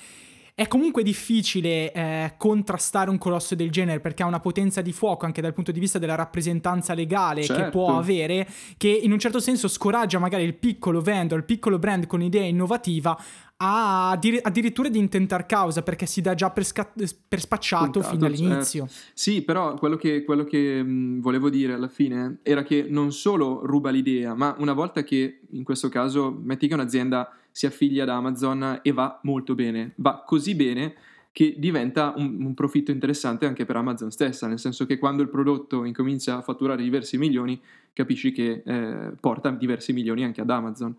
è 0.55 0.69
comunque 0.69 1.03
difficile 1.03 1.93
eh, 1.93 2.35
contrastare 2.37 3.09
un 3.09 3.17
colosso 3.17 3.55
del 3.55 3.71
genere 3.71 4.01
perché 4.01 4.23
ha 4.23 4.27
una 4.27 4.41
potenza 4.41 4.83
di 4.83 4.93
fuoco 4.93 5.25
anche 5.25 5.41
dal 5.41 5.55
punto 5.55 5.73
di 5.73 5.81
vista 5.81 5.99
della 5.99 6.15
rappresentanza 6.15 6.93
legale 6.93 7.43
certo. 7.43 7.63
che 7.63 7.71
può 7.71 7.87
certo. 7.87 8.01
avere, 8.01 8.49
che 8.77 8.89
in 8.89 9.13
un 9.13 9.19
certo 9.19 9.41
senso 9.41 9.67
scoraggia 9.67 10.19
magari 10.19 10.45
il 10.45 10.55
piccolo 10.55 11.01
vendor, 11.01 11.39
il 11.39 11.45
piccolo 11.45 11.79
brand 11.79 12.07
con 12.07 12.21
idea 12.21 12.45
innovativa 12.45 13.19
a 13.57 14.11
addirittura 14.11 14.89
di 14.89 14.99
intentare 14.99 15.47
causa 15.47 15.83
perché 15.83 16.05
si 16.05 16.21
dà 16.21 16.35
già 16.35 16.51
per, 16.51 16.65
sca- 16.65 16.93
per 17.29 17.41
spacciato 17.41 18.01
Puntato, 18.01 18.09
fin 18.09 18.19
dall'inizio. 18.19 18.87
Certo. 18.87 19.11
Sì, 19.15 19.43
però 19.43 19.75
quello 19.75 19.97
che, 19.97 20.25
quello 20.25 20.45
che 20.45 20.83
mh, 20.83 21.21
volevo 21.21 21.49
dire 21.49 21.75
alla 21.75 21.89
fine 21.89 22.41
era 22.43 22.63
che 22.63 22.85
non 22.89 23.13
solo 23.13 23.65
ruba 23.65 23.91
l'idea, 23.91 24.35
ma 24.35 24.55
una 24.59 24.73
volta 24.73 25.03
che 25.05 25.43
in 25.51 25.63
questo 25.63 25.89
caso 25.89 26.37
metti 26.43 26.67
che 26.67 26.75
un'azienda 26.75 27.31
si 27.53 27.67
affiglia 27.67 28.03
ad 28.03 28.09
Amazon 28.09 28.81
e 28.83 28.93
va 28.93 29.21
molto 29.23 29.55
bene, 29.55 29.93
va 29.97 30.25
così 30.27 30.55
bene 30.55 30.95
che 31.33 31.55
diventa 31.57 32.13
un, 32.17 32.45
un, 32.45 32.55
profitto 32.55 32.91
interessante 32.91 33.47
anche 33.47 33.65
per 33.65 33.77
Amazon 33.77 34.11
stessa, 34.11 34.47
nel 34.47 34.59
senso 34.59 34.85
che 34.85 34.99
quando 34.99 35.23
il 35.23 35.31
prodotto 35.31 35.85
incomincia 35.85 36.37
a 36.37 36.43
fatturare 36.43 36.83
diversi 36.83 37.17
milioni, 37.17 37.59
capisci 37.95 38.33
che 38.33 38.63
eh, 38.65 39.13
porta 39.19 39.51
diversi 39.51 39.95
milioni 39.95 40.25
anche 40.25 40.43
ad 40.43 40.51
Amazon. 40.51 40.95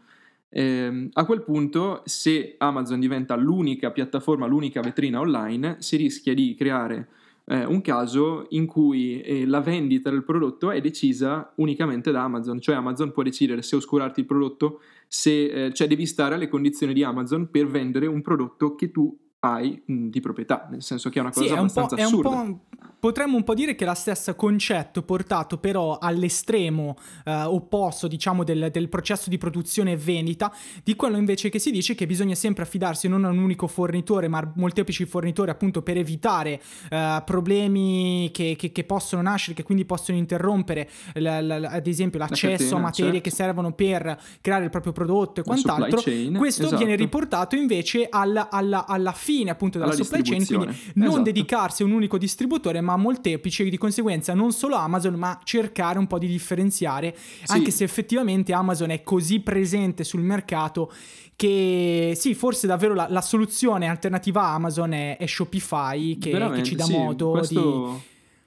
Eh, 0.49 1.09
a 1.13 1.25
quel 1.25 1.43
punto, 1.43 2.01
se 2.05 2.55
Amazon 2.57 2.99
diventa 2.99 3.35
l'unica 3.35 3.91
piattaforma, 3.91 4.47
l'unica 4.47 4.81
vetrina 4.81 5.19
online, 5.19 5.77
si 5.79 5.97
rischia 5.97 6.33
di 6.33 6.55
creare 6.55 7.07
eh, 7.45 7.65
un 7.65 7.81
caso 7.81 8.45
in 8.49 8.65
cui 8.65 9.21
eh, 9.21 9.45
la 9.45 9.59
vendita 9.59 10.09
del 10.09 10.23
prodotto 10.23 10.71
è 10.71 10.79
decisa 10.79 11.51
unicamente 11.57 12.11
da 12.11 12.23
Amazon, 12.23 12.59
cioè 12.61 12.75
Amazon 12.75 13.11
può 13.11 13.23
decidere 13.23 13.61
se 13.61 13.75
oscurarti 13.75 14.21
il 14.21 14.25
prodotto, 14.25 14.81
se, 15.07 15.65
eh, 15.65 15.73
cioè 15.73 15.87
devi 15.87 16.05
stare 16.05 16.35
alle 16.35 16.47
condizioni 16.47 16.93
di 16.93 17.03
Amazon 17.03 17.49
per 17.49 17.67
vendere 17.67 18.07
un 18.07 18.21
prodotto 18.21 18.75
che 18.75 18.91
tu 18.91 19.17
hai 19.39 19.81
mh, 19.85 20.07
di 20.07 20.19
proprietà, 20.21 20.67
nel 20.71 20.81
senso 20.81 21.09
che 21.09 21.19
è 21.19 21.21
una 21.21 21.31
cosa 21.31 21.45
sì, 21.45 21.53
abbastanza 21.53 21.95
è 21.95 21.99
un 21.99 22.05
assurda. 22.05 22.29
Un 22.29 22.59
potremmo 23.03 23.35
un 23.35 23.43
po' 23.43 23.53
dire 23.53 23.75
che 23.75 23.83
è 23.83 23.87
lo 23.87 23.95
stesso 23.95 24.33
concetto 24.33 25.01
portato 25.01 25.57
però 25.57 25.97
all'estremo 25.97 26.95
eh, 27.25 27.33
opposto, 27.33 28.07
diciamo, 28.07 28.45
del, 28.45 28.69
del, 28.71 28.87
processo 28.87 29.29
di 29.29 29.37
produzione 29.37 29.91
e 29.91 29.97
vendita, 29.97 30.55
di 30.85 30.95
quello 30.95 31.17
invece 31.17 31.49
che 31.49 31.59
si 31.59 31.69
dice 31.69 31.95
che 31.95 32.05
bisogna 32.05 32.33
sempre 32.33 32.63
affidarsi 32.63 33.09
non 33.09 33.25
a 33.25 33.27
un 33.27 33.39
unico 33.39 33.67
fornitore, 33.67 34.29
ma 34.29 34.37
a 34.37 34.49
molteplici 34.55 35.03
fornitori 35.03 35.51
appunto 35.51 35.81
per 35.81 35.97
evitare 35.97 36.61
eh, 36.89 37.21
problemi 37.25 38.29
che, 38.31 38.55
che, 38.57 38.71
che, 38.71 38.83
possono 38.85 39.21
nascere, 39.21 39.53
che 39.53 39.63
quindi 39.63 39.83
possono 39.83 40.17
interrompere 40.17 40.89
l, 41.15 41.27
l, 41.27 41.67
ad 41.69 41.85
esempio 41.85 42.19
l'accesso 42.19 42.55
catena, 42.55 42.77
a 42.77 42.79
materie 42.79 43.11
certo. 43.11 43.29
che 43.29 43.35
servono 43.35 43.73
per 43.73 44.17
creare 44.39 44.63
il 44.63 44.69
proprio 44.69 44.93
prodotto 44.93 45.41
e 45.41 45.43
quant'altro. 45.43 45.99
Chain, 45.99 46.35
Questo 46.35 46.67
esatto. 46.67 46.77
viene 46.77 46.95
riportato 46.95 47.57
invece 47.57 48.07
alla, 48.09 48.49
alla, 48.49 48.85
alla 48.87 49.11
fine 49.11 49.51
appunto 49.51 49.77
della 49.77 49.91
alla 49.91 50.01
supply 50.01 50.21
chain, 50.21 50.45
quindi 50.45 50.67
non 50.93 51.07
esatto. 51.07 51.23
dedicarsi 51.23 51.81
a 51.81 51.85
un 51.85 51.91
unico 51.91 52.17
distributore, 52.17 52.79
ma 52.79 52.92
molteplici 52.97 53.65
e 53.65 53.69
di 53.69 53.77
conseguenza 53.77 54.33
non 54.33 54.51
solo 54.51 54.75
Amazon, 54.75 55.15
ma 55.15 55.39
cercare 55.43 55.99
un 55.99 56.07
po' 56.07 56.19
di 56.19 56.27
differenziare, 56.27 57.15
sì. 57.15 57.51
anche 57.51 57.71
se 57.71 57.83
effettivamente 57.83 58.53
Amazon 58.53 58.89
è 58.91 59.03
così 59.03 59.39
presente 59.39 60.03
sul 60.03 60.21
mercato 60.21 60.91
che 61.35 62.13
sì, 62.15 62.35
forse 62.35 62.67
davvero 62.67 62.93
la, 62.93 63.07
la 63.09 63.21
soluzione 63.21 63.87
alternativa 63.87 64.43
a 64.43 64.53
Amazon 64.53 64.93
è, 64.93 65.17
è 65.17 65.25
Shopify 65.25 66.17
che, 66.17 66.31
che, 66.31 66.63
ci 66.63 66.75
dà 66.75 66.83
sì, 66.83 66.93
modo 66.93 67.41
di... 67.47 67.55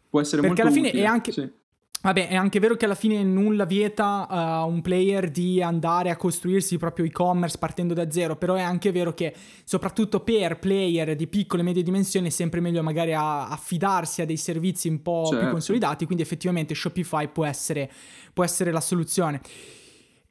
Può 0.08 0.20
essere 0.20 0.40
Perché 0.40 0.62
alla 0.62 0.70
fine 0.70 0.88
utile, 0.88 1.02
è 1.02 1.06
anche... 1.06 1.32
Sì 1.32 1.64
Vabbè, 2.02 2.28
è 2.28 2.36
anche 2.36 2.60
vero 2.60 2.76
che 2.76 2.84
alla 2.84 2.94
fine 2.94 3.22
nulla 3.24 3.64
vieta 3.64 4.28
a 4.28 4.64
uh, 4.64 4.68
un 4.68 4.80
player 4.80 5.28
di 5.28 5.60
andare 5.60 6.10
a 6.10 6.16
costruirsi 6.16 6.74
il 6.74 6.78
proprio 6.78 7.04
e-commerce 7.04 7.58
partendo 7.58 7.94
da 7.94 8.10
zero, 8.10 8.36
però 8.36 8.54
è 8.54 8.60
anche 8.60 8.92
vero 8.92 9.12
che 9.12 9.34
soprattutto 9.64 10.20
per 10.20 10.58
player 10.58 11.16
di 11.16 11.26
piccole 11.26 11.62
e 11.62 11.64
medie 11.64 11.82
dimensioni 11.82 12.28
è 12.28 12.30
sempre 12.30 12.60
meglio 12.60 12.82
magari 12.82 13.12
a, 13.12 13.48
affidarsi 13.48 14.22
a 14.22 14.26
dei 14.26 14.36
servizi 14.36 14.88
un 14.88 15.02
po' 15.02 15.24
certo. 15.24 15.42
più 15.42 15.50
consolidati, 15.50 16.04
quindi 16.04 16.22
effettivamente 16.22 16.74
Shopify 16.74 17.26
può 17.28 17.44
essere, 17.44 17.90
può 18.32 18.44
essere 18.44 18.70
la 18.70 18.80
soluzione. 18.80 19.40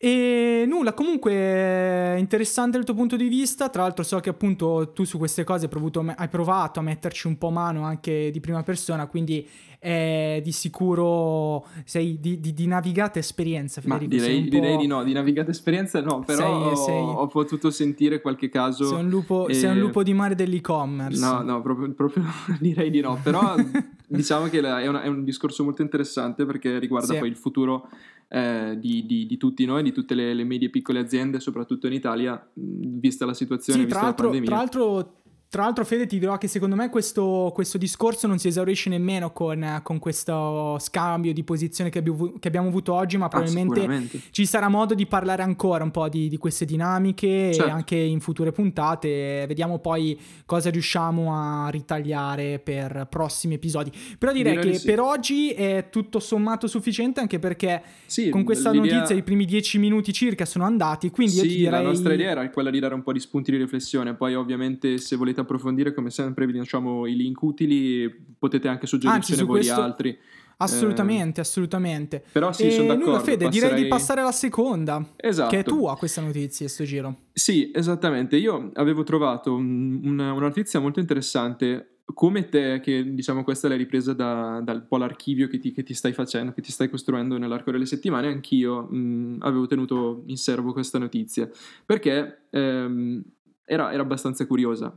E 0.05 0.65
nulla, 0.67 0.93
comunque 0.93 2.15
interessante 2.19 2.77
il 2.77 2.83
tuo 2.83 2.93
punto 2.93 3.15
di 3.15 3.27
vista, 3.27 3.69
tra 3.69 3.81
l'altro 3.81 4.03
so 4.03 4.19
che 4.19 4.29
appunto 4.29 4.91
tu 4.93 5.03
su 5.03 5.17
queste 5.17 5.43
cose 5.43 5.63
hai 5.63 5.71
provato, 5.71 6.13
hai 6.15 6.27
provato 6.27 6.79
a 6.79 6.83
metterci 6.83 7.25
un 7.25 7.39
po' 7.39 7.49
mano 7.49 7.81
anche 7.81 8.29
di 8.29 8.39
prima 8.39 8.61
persona, 8.61 9.07
quindi 9.07 9.49
è 9.79 10.41
di 10.43 10.51
sicuro 10.51 11.65
sei 11.85 12.19
di, 12.19 12.39
di, 12.39 12.53
di 12.53 12.67
navigata 12.67 13.17
esperienza 13.17 13.81
Federico. 13.81 14.15
Ma 14.15 14.21
direi, 14.21 14.47
direi, 14.47 14.77
di 14.77 14.85
no, 14.85 15.03
di 15.03 15.11
navigata 15.11 15.49
esperienza 15.49 15.99
no, 16.01 16.19
però 16.19 16.75
sei, 16.75 16.85
sei... 16.85 16.95
Ho, 16.95 17.13
ho, 17.13 17.27
potuto 17.27 17.71
sentire 17.71 18.21
qualche 18.21 18.49
caso... 18.49 18.85
Sei 18.85 18.99
un 18.99 19.09
lupo, 19.09 19.47
e... 19.47 19.55
sei 19.55 19.71
un 19.71 19.79
lupo 19.79 20.03
di 20.03 20.13
mare 20.13 20.35
dell'e-commerce. 20.35 21.19
No, 21.19 21.41
no, 21.41 21.63
proprio, 21.63 21.91
proprio 21.93 22.23
direi 22.61 22.91
di 22.91 22.99
no, 22.99 23.19
però 23.23 23.55
diciamo 24.05 24.49
che 24.49 24.59
è, 24.59 24.87
una, 24.87 25.01
è, 25.01 25.07
un 25.07 25.23
discorso 25.23 25.63
molto 25.63 25.81
interessante 25.81 26.45
perché 26.45 26.77
riguarda 26.77 27.13
sì. 27.13 27.19
poi 27.19 27.29
il 27.29 27.35
futuro 27.35 27.87
eh, 28.27 28.77
di, 28.79 29.05
di, 29.05 29.25
di, 29.25 29.37
tutti 29.37 29.65
noi, 29.65 29.83
di 29.83 29.91
tutte 29.91 30.15
le, 30.15 30.33
le 30.33 30.43
medie 30.43 30.67
e 30.67 30.71
piccole 30.71 30.99
aziende, 30.99 31.39
soprattutto 31.39 31.87
in 31.87 31.93
Italia, 31.93 32.43
vista 32.53 33.25
la 33.25 33.33
situazione, 33.33 33.79
sì, 33.79 33.85
vista 33.85 34.03
la 34.03 34.13
pandemia. 34.13 34.47
Tra 34.47 34.57
l'altro 34.57 35.21
tra 35.55 35.63
l'altro, 35.63 35.85
Fede, 35.85 36.05
ti 36.05 36.19
dirò 36.19 36.37
che 36.37 36.49
secondo 36.49 36.75
me 36.75 36.89
questo, 36.89 37.49
questo 37.53 37.77
discorso 37.77 38.27
non 38.27 38.39
si 38.39 38.49
esaurisce 38.49 38.89
nemmeno 38.89 39.31
con, 39.31 39.79
con 39.83 39.99
questo 39.99 40.77
scambio 40.79 41.31
di 41.31 41.45
posizione 41.45 41.89
che 41.89 41.99
abbiamo, 41.99 42.33
che 42.39 42.49
abbiamo 42.49 42.67
avuto 42.67 42.93
oggi, 42.93 43.15
ma 43.15 43.27
ah, 43.27 43.29
probabilmente 43.29 44.19
ci 44.31 44.45
sarà 44.45 44.67
modo 44.67 44.93
di 44.93 45.05
parlare 45.05 45.43
ancora 45.43 45.85
un 45.85 45.91
po' 45.91 46.09
di, 46.09 46.27
di 46.27 46.35
queste 46.35 46.65
dinamiche 46.65 47.53
certo. 47.53 47.71
anche 47.71 47.95
in 47.95 48.19
future 48.19 48.51
puntate. 48.51 49.45
Vediamo 49.47 49.79
poi 49.79 50.19
cosa 50.45 50.69
riusciamo 50.69 51.33
a 51.33 51.69
ritagliare 51.69 52.59
per 52.59 53.07
prossimi 53.09 53.53
episodi. 53.53 53.93
Però 54.17 54.33
direi, 54.33 54.57
direi 54.57 54.71
che 54.73 54.79
sì. 54.79 54.85
per 54.85 54.99
oggi 54.99 55.51
è 55.51 55.87
tutto 55.89 56.19
sommato 56.19 56.67
sufficiente, 56.67 57.21
anche 57.21 57.39
perché 57.39 57.81
sì, 58.07 58.27
con 58.27 58.43
questa 58.43 58.71
l'idea... 58.71 58.95
notizia 58.95 59.15
i 59.15 59.23
primi 59.23 59.45
dieci 59.45 59.77
minuti 59.77 60.11
circa 60.11 60.43
sono 60.43 60.65
andati. 60.65 61.11
Quindi 61.11 61.35
sì, 61.35 61.39
io 61.39 61.43
ti 61.43 61.55
direi... 61.55 61.71
la 61.71 61.81
nostra 61.81 62.13
idea 62.13 62.31
era 62.31 62.49
quella 62.49 62.71
di 62.71 62.79
dare 62.79 62.93
un 62.93 63.03
po' 63.03 63.13
di 63.13 63.21
spunti 63.21 63.51
di 63.51 63.57
riflessione. 63.57 64.15
Poi, 64.15 64.35
ovviamente, 64.35 64.97
se 64.97 65.15
volete 65.15 65.43
approfondire, 65.45 65.93
come 65.93 66.09
sempre, 66.09 66.45
vi 66.45 66.57
lasciamo 66.57 67.05
i 67.05 67.15
link 67.15 67.41
utili, 67.41 68.09
potete 68.37 68.67
anche 68.67 68.85
suggerircene 68.85 69.43
voi 69.43 69.59
questo... 69.59 69.81
altri. 69.81 70.19
Assolutamente, 70.57 71.39
eh, 71.39 71.43
assolutamente. 71.43 72.23
Però 72.31 72.51
sì, 72.53 72.71
sono 72.71 72.87
d'accordo. 72.87 73.05
Nulla, 73.11 73.19
Fede, 73.19 73.45
passerei... 73.45 73.69
direi 73.69 73.83
di 73.83 73.89
passare 73.89 74.21
alla 74.21 74.31
seconda. 74.31 75.05
Esatto. 75.17 75.49
Che 75.49 75.59
è 75.59 75.63
tua 75.63 75.97
questa 75.97 76.21
notizia, 76.21 76.67
sto 76.67 76.83
giro. 76.83 77.17
Sì, 77.33 77.71
esattamente. 77.73 78.37
Io 78.37 78.71
avevo 78.75 79.03
trovato 79.03 79.53
un, 79.53 79.99
una, 80.03 80.31
una, 80.31 80.47
notizia 80.47 80.79
molto 80.79 80.99
interessante. 80.99 81.99
Come 82.13 82.47
te, 82.49 82.79
che 82.81 83.15
diciamo 83.15 83.43
questa 83.43 83.67
l'hai 83.67 83.79
ripresa 83.79 84.13
da, 84.13 84.61
dal 84.63 84.85
po' 84.85 84.97
l'archivio 84.97 85.47
che 85.47 85.57
ti, 85.57 85.71
che 85.71 85.81
ti, 85.81 85.95
stai 85.95 86.13
facendo, 86.13 86.53
che 86.53 86.61
ti 86.61 86.71
stai 86.71 86.87
costruendo 86.87 87.37
nell'arco 87.37 87.71
delle 87.71 87.87
settimane, 87.87 88.27
anch'io 88.27 88.83
mh, 88.83 89.37
avevo 89.39 89.65
tenuto 89.65 90.23
in 90.27 90.37
serbo 90.37 90.71
questa 90.71 90.99
notizia. 90.99 91.49
Perché 91.83 92.45
ehm, 92.51 93.23
era, 93.65 93.91
era 93.91 94.03
abbastanza 94.03 94.45
curiosa 94.45 94.95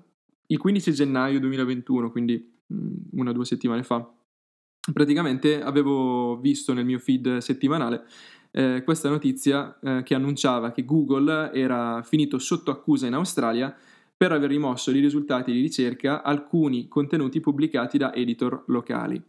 il 0.49 0.59
15 0.59 0.93
gennaio 0.93 1.41
2021, 1.41 2.11
quindi 2.11 2.61
mm, 2.73 2.95
una 3.13 3.31
o 3.31 3.33
due 3.33 3.45
settimane 3.45 3.83
fa, 3.83 4.07
praticamente 4.93 5.63
avevo 5.63 6.39
visto 6.39 6.73
nel 6.73 6.85
mio 6.85 6.99
feed 6.99 7.39
settimanale 7.39 8.05
eh, 8.51 8.83
questa 8.85 9.09
notizia 9.09 9.79
eh, 9.81 10.03
che 10.03 10.15
annunciava 10.15 10.73
che 10.73 10.85
Google 10.85 11.53
era 11.53 12.03
finito 12.03 12.39
sotto 12.39 12.71
accusa 12.71 13.07
in 13.07 13.15
Australia 13.15 13.75
per 14.17 14.33
aver 14.33 14.51
rimosso 14.51 14.91
i 14.91 15.01
risultati 15.01 15.53
di 15.53 15.61
ricerca 15.61 16.23
alcuni 16.23 16.89
contenuti 16.89 17.41
pubblicati 17.41 17.99
da 17.99 18.13
editor 18.13 18.65
locali. 18.67 19.23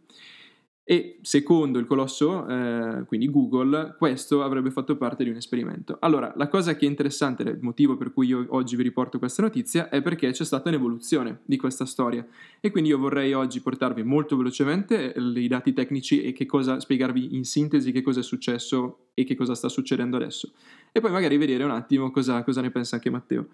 E 0.90 1.18
secondo 1.22 1.78
il 1.78 1.86
colosso, 1.86 2.48
eh, 2.48 3.04
quindi 3.06 3.30
Google, 3.30 3.94
questo 3.96 4.42
avrebbe 4.42 4.72
fatto 4.72 4.96
parte 4.96 5.22
di 5.22 5.30
un 5.30 5.36
esperimento. 5.36 5.98
Allora, 6.00 6.32
la 6.34 6.48
cosa 6.48 6.74
che 6.74 6.84
è 6.84 6.88
interessante, 6.88 7.44
il 7.44 7.58
motivo 7.60 7.96
per 7.96 8.12
cui 8.12 8.26
io 8.26 8.44
oggi 8.48 8.74
vi 8.74 8.82
riporto 8.82 9.20
questa 9.20 9.40
notizia, 9.40 9.88
è 9.88 10.02
perché 10.02 10.32
c'è 10.32 10.44
stata 10.44 10.68
un'evoluzione 10.68 11.42
di 11.44 11.56
questa 11.56 11.84
storia. 11.84 12.26
E 12.58 12.72
quindi 12.72 12.90
io 12.90 12.98
vorrei 12.98 13.32
oggi 13.34 13.60
portarvi 13.60 14.02
molto 14.02 14.36
velocemente 14.36 15.12
eh, 15.12 15.20
i 15.20 15.46
dati 15.46 15.72
tecnici 15.72 16.22
e 16.22 16.32
che 16.32 16.44
cosa, 16.46 16.80
spiegarvi 16.80 17.36
in 17.36 17.44
sintesi 17.44 17.92
che 17.92 18.02
cosa 18.02 18.18
è 18.18 18.24
successo 18.24 19.10
e 19.14 19.22
che 19.22 19.36
cosa 19.36 19.54
sta 19.54 19.68
succedendo 19.68 20.16
adesso. 20.16 20.50
E 20.90 20.98
poi 20.98 21.12
magari 21.12 21.36
vedere 21.36 21.62
un 21.62 21.70
attimo 21.70 22.10
cosa, 22.10 22.42
cosa 22.42 22.62
ne 22.62 22.72
pensa 22.72 22.96
anche 22.96 23.10
Matteo. 23.10 23.46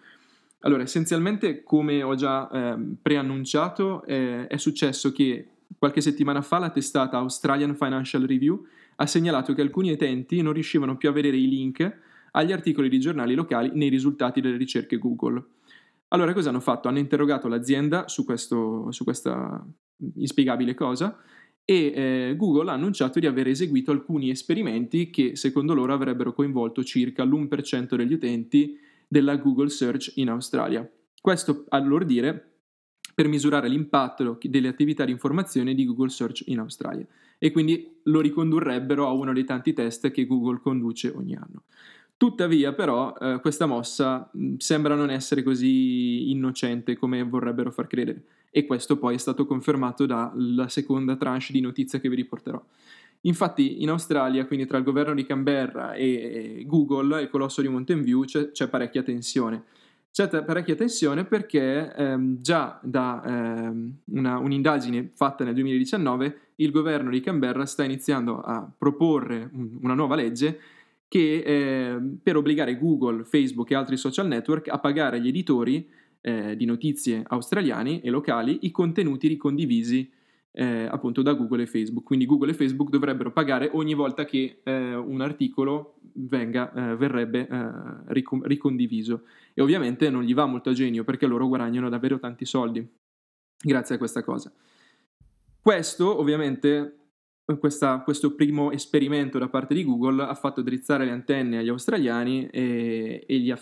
Allora, 0.61 0.85
essenzialmente, 0.85 1.62
come 1.62 2.02
ho 2.02 2.14
già 2.14 2.49
eh, 2.49 2.78
preannunciato, 3.02 4.05
eh, 4.07 4.47
è 4.47 4.57
successo 4.57 5.12
che 5.12 5.49
Qualche 5.78 6.00
settimana 6.00 6.42
fa 6.42 6.58
la 6.58 6.70
testata 6.70 7.18
Australian 7.18 7.75
Financial 7.76 8.23
Review 8.23 8.64
ha 8.96 9.06
segnalato 9.06 9.52
che 9.52 9.61
alcuni 9.61 9.92
utenti 9.92 10.40
non 10.42 10.52
riuscivano 10.52 10.96
più 10.96 11.08
a 11.08 11.12
vedere 11.12 11.37
i 11.37 11.49
link 11.49 11.99
agli 12.32 12.52
articoli 12.52 12.88
di 12.88 13.00
giornali 13.00 13.35
locali 13.35 13.70
nei 13.75 13.88
risultati 13.88 14.40
delle 14.40 14.56
ricerche 14.56 14.99
Google. 14.99 15.42
Allora 16.08 16.32
cosa 16.32 16.50
hanno 16.50 16.61
fatto? 16.61 16.88
Hanno 16.88 16.99
interrogato 16.99 17.49
l'azienda 17.49 18.08
su, 18.08 18.25
questo, 18.25 18.90
su 18.92 19.04
questa 19.04 19.66
inspiegabile 20.16 20.75
cosa 20.75 21.18
e 21.64 21.92
eh, 21.94 22.35
Google 22.37 22.70
ha 22.70 22.75
annunciato 22.75 23.18
di 23.18 23.26
aver 23.26 23.49
eseguito 23.49 23.90
alcuni 23.90 24.30
esperimenti 24.30 25.11
che 25.11 25.35
secondo 25.35 25.75
loro 25.75 25.92
avrebbero 25.92 26.32
coinvolto 26.32 26.85
circa 26.85 27.25
l'1% 27.25 27.96
degli 27.96 28.12
utenti 28.12 28.78
della 29.08 29.37
Google 29.37 29.68
Search 29.68 30.12
in 30.16 30.28
Australia. 30.28 30.88
Questo 31.20 31.64
a 31.70 31.78
loro 31.78 32.04
dire 32.04 32.55
per 33.16 33.28
misurare 33.28 33.66
l'impatto 33.70 34.38
delle 34.42 34.68
attività 34.68 35.06
di 35.06 35.11
informazione 35.11 35.75
di 35.75 35.87
Google 35.87 36.11
Search 36.11 36.42
in 36.49 36.58
Australia 36.58 37.06
e 37.38 37.50
quindi 37.50 37.96
lo 38.02 38.20
ricondurrebbero 38.20 39.06
a 39.06 39.12
uno 39.12 39.32
dei 39.32 39.44
tanti 39.44 39.73
test 39.73 40.11
che 40.11 40.26
Google 40.26 40.61
conduce 40.61 41.11
ogni 41.16 41.35
anno. 41.35 41.62
Tuttavia, 42.18 42.75
però, 42.75 43.14
eh, 43.18 43.40
questa 43.40 43.64
mossa 43.64 44.28
mh, 44.30 44.56
sembra 44.58 44.94
non 44.94 45.08
essere 45.08 45.42
così 45.42 46.30
innocente 46.30 46.94
come 46.99 47.23
vorrebbero 47.23 47.70
far 47.70 47.87
credere, 47.87 48.23
e 48.50 48.66
questo 48.66 48.99
poi 48.99 49.14
è 49.14 49.18
stato 49.18 49.46
confermato 49.46 50.04
dalla 50.04 50.68
seconda 50.68 51.16
tranche 51.16 51.54
di 51.54 51.62
notizie 51.62 51.99
che 51.99 52.11
vi 52.11 52.16
riporterò. 52.16 52.62
Infatti, 53.23 53.82
in 53.82 53.88
Australia, 53.88 54.44
quindi 54.44 54.66
tra 54.66 54.76
il 54.76 54.85
governo 54.85 55.14
di 55.14 55.25
Canberra 55.25 55.94
e 55.94 56.64
Google, 56.66 57.23
il 57.23 57.30
colosso 57.30 57.62
di 57.62 57.68
Mountain 57.68 58.02
View, 58.02 58.25
c'è, 58.25 58.50
c'è 58.50 58.68
parecchia 58.68 59.02
tensione 59.02 59.64
c'è 60.16 60.44
parecchia 60.44 60.75
tensione 60.75 61.26
perché 61.26 61.92
ehm, 61.94 62.40
già 62.40 62.80
da 62.82 63.23
ehm, 63.23 63.96
una, 64.12 64.38
un'indagine 64.38 65.11
fatta 65.12 65.44
nel 65.44 65.52
2019 65.52 66.38
il 66.56 66.70
governo 66.70 67.11
di 67.11 67.20
Canberra 67.20 67.66
sta 67.66 67.85
iniziando 67.85 68.40
a 68.40 68.66
proporre 68.78 69.50
un, 69.52 69.76
una 69.82 69.92
nuova 69.92 70.14
legge 70.14 70.58
che 71.06 71.42
eh, 71.44 72.00
per 72.23 72.35
obbligare 72.35 72.78
Google, 72.78 73.25
Facebook 73.25 73.70
e 73.70 73.75
altri 73.75 73.99
social 73.99 74.26
network 74.26 74.68
a 74.68 74.78
pagare 74.78 75.18
agli 75.18 75.28
editori 75.28 75.87
eh, 76.23 76.56
di 76.56 76.64
notizie 76.64 77.23
australiani 77.26 78.00
e 78.00 78.08
locali 78.08 78.61
i 78.62 78.70
contenuti 78.70 79.28
ricondivisi 79.28 80.11
eh, 80.52 80.87
appunto 80.90 81.20
da 81.20 81.35
Google 81.35 81.64
e 81.64 81.66
Facebook. 81.66 82.06
Quindi 82.06 82.25
Google 82.25 82.52
e 82.52 82.54
Facebook 82.54 82.88
dovrebbero 82.88 83.32
pagare 83.32 83.68
ogni 83.75 83.92
volta 83.92 84.25
che 84.25 84.61
eh, 84.62 84.94
un 84.94 85.20
articolo 85.20 85.96
venga, 86.16 86.73
eh, 86.73 86.96
verrebbe 86.96 87.46
eh, 87.46 87.70
ricon- 88.12 88.42
ricondiviso. 88.42 89.25
E 89.54 89.62
ovviamente 89.62 90.11
non 90.11 90.23
gli 90.23 90.35
va 90.35 90.46
molto 90.46 90.70
a 90.70 90.73
genio 90.73 91.04
perché 91.04 91.26
loro 91.26 91.49
guadagnano 91.49 91.88
davvero 91.88 92.18
tanti 92.18 92.44
soldi 92.44 92.87
grazie 93.58 93.94
a 93.94 93.99
questa 93.99 94.23
cosa. 94.23 94.52
Questo 95.61 96.18
ovviamente 96.18 97.06
questa, 97.58 98.00
questo 98.00 98.35
primo 98.35 98.73
esperimento 98.73 99.38
da 99.38 99.49
parte 99.49 99.73
di 99.73 99.85
Google 99.85 100.25
ha 100.25 100.35
fatto 100.35 100.62
drizzare 100.62 101.04
le 101.04 101.12
antenne 101.12 101.58
agli 101.58 101.68
australiani 101.68 102.49
e, 102.49 103.25
e 103.25 103.37
li, 103.37 103.52
ha 103.52 103.58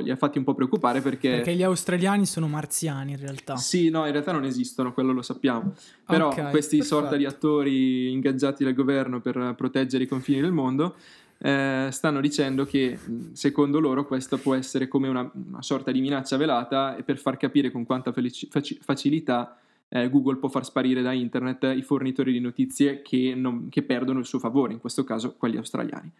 li, 0.00 0.10
ha 0.10 0.16
fatti 0.16 0.38
un 0.38 0.44
po' 0.44 0.54
preoccupare 0.54 1.00
perché... 1.00 1.30
Perché 1.30 1.54
gli 1.54 1.64
australiani 1.64 2.26
sono 2.26 2.46
marziani 2.46 3.12
in 3.12 3.18
realtà. 3.18 3.56
Sì, 3.56 3.88
no, 3.90 4.06
in 4.06 4.12
realtà 4.12 4.30
non 4.30 4.44
esistono, 4.44 4.92
quello 4.92 5.12
lo 5.12 5.22
sappiamo. 5.22 5.74
Però 6.06 6.28
okay, 6.28 6.50
questi 6.50 6.76
perfetto. 6.76 7.00
sorta 7.00 7.16
di 7.16 7.24
attori 7.24 8.12
ingaggiati 8.12 8.62
dal 8.62 8.74
governo 8.74 9.20
per 9.20 9.54
proteggere 9.56 10.04
i 10.04 10.06
confini 10.06 10.40
del 10.40 10.52
mondo 10.52 10.94
eh, 11.38 11.88
stanno 11.90 12.20
dicendo 12.20 12.64
che 12.64 12.98
secondo 13.32 13.80
loro 13.80 14.06
questa 14.06 14.36
può 14.36 14.54
essere 14.54 14.88
come 14.88 15.08
una, 15.08 15.30
una 15.32 15.62
sorta 15.62 15.90
di 15.90 16.00
minaccia 16.00 16.36
velata 16.36 16.96
e 16.96 17.02
per 17.02 17.18
far 17.18 17.36
capire 17.36 17.70
con 17.70 17.84
quanta 17.84 18.12
felici, 18.12 18.48
faci, 18.50 18.78
facilità 18.80 19.58
eh, 19.88 20.08
Google 20.08 20.36
può 20.36 20.48
far 20.48 20.64
sparire 20.64 21.02
da 21.02 21.12
internet 21.12 21.72
i 21.76 21.82
fornitori 21.82 22.32
di 22.32 22.40
notizie 22.40 23.02
che, 23.02 23.34
non, 23.36 23.68
che 23.68 23.82
perdono 23.82 24.18
il 24.18 24.26
suo 24.26 24.38
favore, 24.38 24.72
in 24.72 24.80
questo 24.80 25.04
caso 25.04 25.34
quelli 25.36 25.56
australiani. 25.56 26.10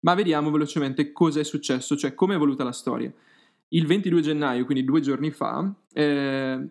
Ma 0.00 0.14
vediamo 0.14 0.50
velocemente 0.50 1.12
cosa 1.12 1.40
è 1.40 1.44
successo, 1.44 1.96
cioè 1.96 2.14
come 2.14 2.34
è 2.34 2.36
evoluta 2.36 2.64
la 2.64 2.72
storia. 2.72 3.12
Il 3.68 3.86
22 3.86 4.20
gennaio, 4.20 4.64
quindi 4.64 4.84
due 4.84 5.00
giorni 5.00 5.30
fa, 5.30 5.72
eh, 5.92 6.68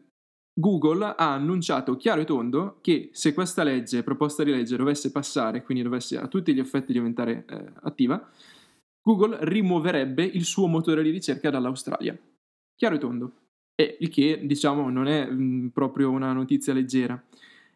Google 0.58 1.04
ha 1.04 1.34
annunciato 1.34 1.98
chiaro 1.98 2.22
e 2.22 2.26
tondo 2.26 2.78
che 2.80 3.10
se 3.12 3.34
questa 3.34 3.64
legge, 3.64 4.04
proposta 4.04 4.42
di 4.44 4.52
legge, 4.52 4.78
dovesse 4.78 5.12
passare, 5.12 5.64
quindi 5.64 5.84
dovesse 5.84 6.18
a 6.18 6.28
tutti 6.28 6.54
gli 6.54 6.60
effetti 6.60 6.94
diventare 6.94 7.44
eh, 7.46 7.72
attiva, 7.82 8.30
Google 9.02 9.38
rimuoverebbe 9.42 10.24
il 10.24 10.46
suo 10.46 10.68
motore 10.68 11.04
di 11.04 11.10
ricerca 11.10 11.50
dall'Australia. 11.50 12.18
Chiaro 12.74 12.96
e 12.96 12.98
tondo. 12.98 13.32
E 13.76 13.98
il 14.00 14.08
che, 14.08 14.42
diciamo, 14.46 14.90
non 14.90 15.08
è 15.08 15.30
mh, 15.30 15.44
mm, 15.44 15.68
proprio 15.68 16.10
una 16.10 16.32
notizia 16.32 16.74
leggera. 16.74 17.22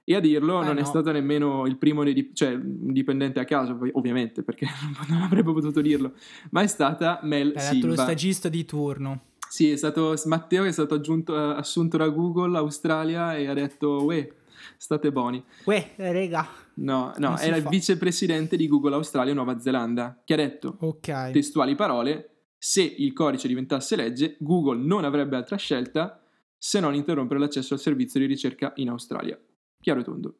E 0.05 0.15
a 0.15 0.21
dirlo 0.21 0.61
eh 0.61 0.65
non 0.65 0.75
no. 0.75 0.81
è 0.81 0.85
stato 0.85 1.11
nemmeno 1.11 1.67
il 1.67 1.77
primo 1.77 2.03
dip- 2.03 2.33
cioè, 2.33 2.57
dipendente 2.57 3.41
a 3.41 3.45
caso, 3.45 3.77
ovviamente, 3.91 4.41
perché 4.41 4.65
non 5.09 5.21
avrebbe 5.21 5.51
potuto 5.51 5.81
dirlo, 5.81 6.13
ma 6.51 6.61
è 6.61 6.67
stata 6.67 7.19
Mel 7.23 7.51
è 7.51 7.59
Silva. 7.59 7.87
lo 7.87 7.93
stagista 7.95 8.47
di 8.47 8.63
turno. 8.63 9.28
Sì, 9.49 9.71
è 9.71 9.75
stato 9.75 10.13
Matteo 10.25 10.61
che 10.61 10.69
è 10.69 10.71
stato 10.71 10.93
aggiunto, 10.93 11.33
uh, 11.33 11.57
assunto 11.57 11.97
da 11.97 12.07
Google 12.09 12.55
Australia 12.55 13.35
e 13.35 13.47
ha 13.47 13.53
detto, 13.53 14.05
uè, 14.05 14.31
state 14.77 15.11
buoni. 15.11 15.43
Uè, 15.65 15.93
rega. 15.97 16.47
No, 16.75 17.13
no, 17.17 17.37
era 17.37 17.55
il 17.55 17.67
vicepresidente 17.67 18.55
di 18.55 18.67
Google 18.67 18.93
Australia 18.93 19.33
Nuova 19.33 19.59
Zelanda, 19.59 20.21
che 20.23 20.33
ha 20.33 20.37
detto, 20.37 20.77
okay. 20.81 21.33
testuali 21.33 21.73
parole, 21.73 22.43
se 22.57 22.83
il 22.83 23.11
codice 23.11 23.47
diventasse 23.47 23.95
legge, 23.95 24.37
Google 24.39 24.77
non 24.77 25.03
avrebbe 25.03 25.35
altra 25.35 25.57
scelta 25.57 26.21
se 26.55 26.79
non 26.79 26.93
interrompere 26.93 27.39
l'accesso 27.39 27.73
al 27.73 27.79
servizio 27.79 28.19
di 28.19 28.27
ricerca 28.27 28.73
in 28.75 28.89
Australia. 28.89 29.37
Chiaro 29.81 30.01
e 30.01 30.03
tondo. 30.03 30.35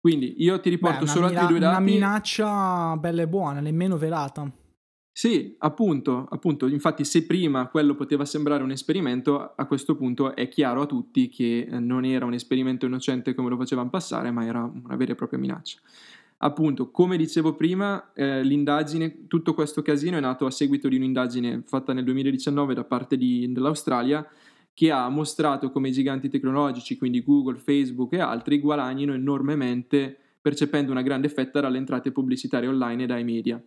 Quindi 0.00 0.36
io 0.38 0.58
ti 0.60 0.70
riporto 0.70 1.04
Beh, 1.04 1.10
solo 1.10 1.26
mira- 1.26 1.40
altri 1.40 1.56
due 1.56 1.66
dati. 1.66 1.76
Una 1.76 1.90
minaccia 1.90 2.96
bella 2.96 3.22
e 3.22 3.28
buona, 3.28 3.60
nemmeno 3.60 3.98
velata. 3.98 4.50
Sì, 5.12 5.54
appunto, 5.58 6.26
appunto, 6.30 6.66
infatti 6.66 7.04
se 7.04 7.26
prima 7.26 7.68
quello 7.68 7.94
poteva 7.94 8.24
sembrare 8.24 8.62
un 8.62 8.70
esperimento, 8.70 9.52
a 9.54 9.66
questo 9.66 9.96
punto 9.96 10.34
è 10.34 10.48
chiaro 10.48 10.82
a 10.82 10.86
tutti 10.86 11.28
che 11.28 11.66
eh, 11.70 11.78
non 11.78 12.04
era 12.04 12.24
un 12.24 12.32
esperimento 12.32 12.86
innocente 12.86 13.34
come 13.34 13.50
lo 13.50 13.56
facevano 13.56 13.90
passare, 13.90 14.30
ma 14.30 14.46
era 14.46 14.62
una 14.62 14.96
vera 14.96 15.12
e 15.12 15.16
propria 15.16 15.38
minaccia. 15.38 15.78
Appunto, 16.42 16.90
come 16.90 17.18
dicevo 17.18 17.54
prima, 17.54 18.12
eh, 18.14 18.42
l'indagine, 18.42 19.26
tutto 19.26 19.52
questo 19.52 19.82
casino 19.82 20.16
è 20.16 20.20
nato 20.20 20.46
a 20.46 20.50
seguito 20.50 20.88
di 20.88 20.96
un'indagine 20.96 21.64
fatta 21.66 21.92
nel 21.92 22.04
2019 22.04 22.72
da 22.72 22.84
parte 22.84 23.18
di, 23.18 23.52
dell'Australia 23.52 24.26
che 24.72 24.90
ha 24.90 25.06
mostrato 25.10 25.70
come 25.70 25.88
i 25.88 25.92
giganti 25.92 26.30
tecnologici, 26.30 26.96
quindi 26.96 27.22
Google, 27.22 27.58
Facebook 27.58 28.14
e 28.14 28.20
altri, 28.20 28.58
guadagnino 28.58 29.12
enormemente 29.12 30.16
percependo 30.40 30.90
una 30.90 31.02
grande 31.02 31.28
fetta 31.28 31.60
dalle 31.60 31.76
entrate 31.76 32.12
pubblicitarie 32.12 32.68
online 32.68 33.02
e 33.02 33.06
dai 33.06 33.24
media 33.24 33.62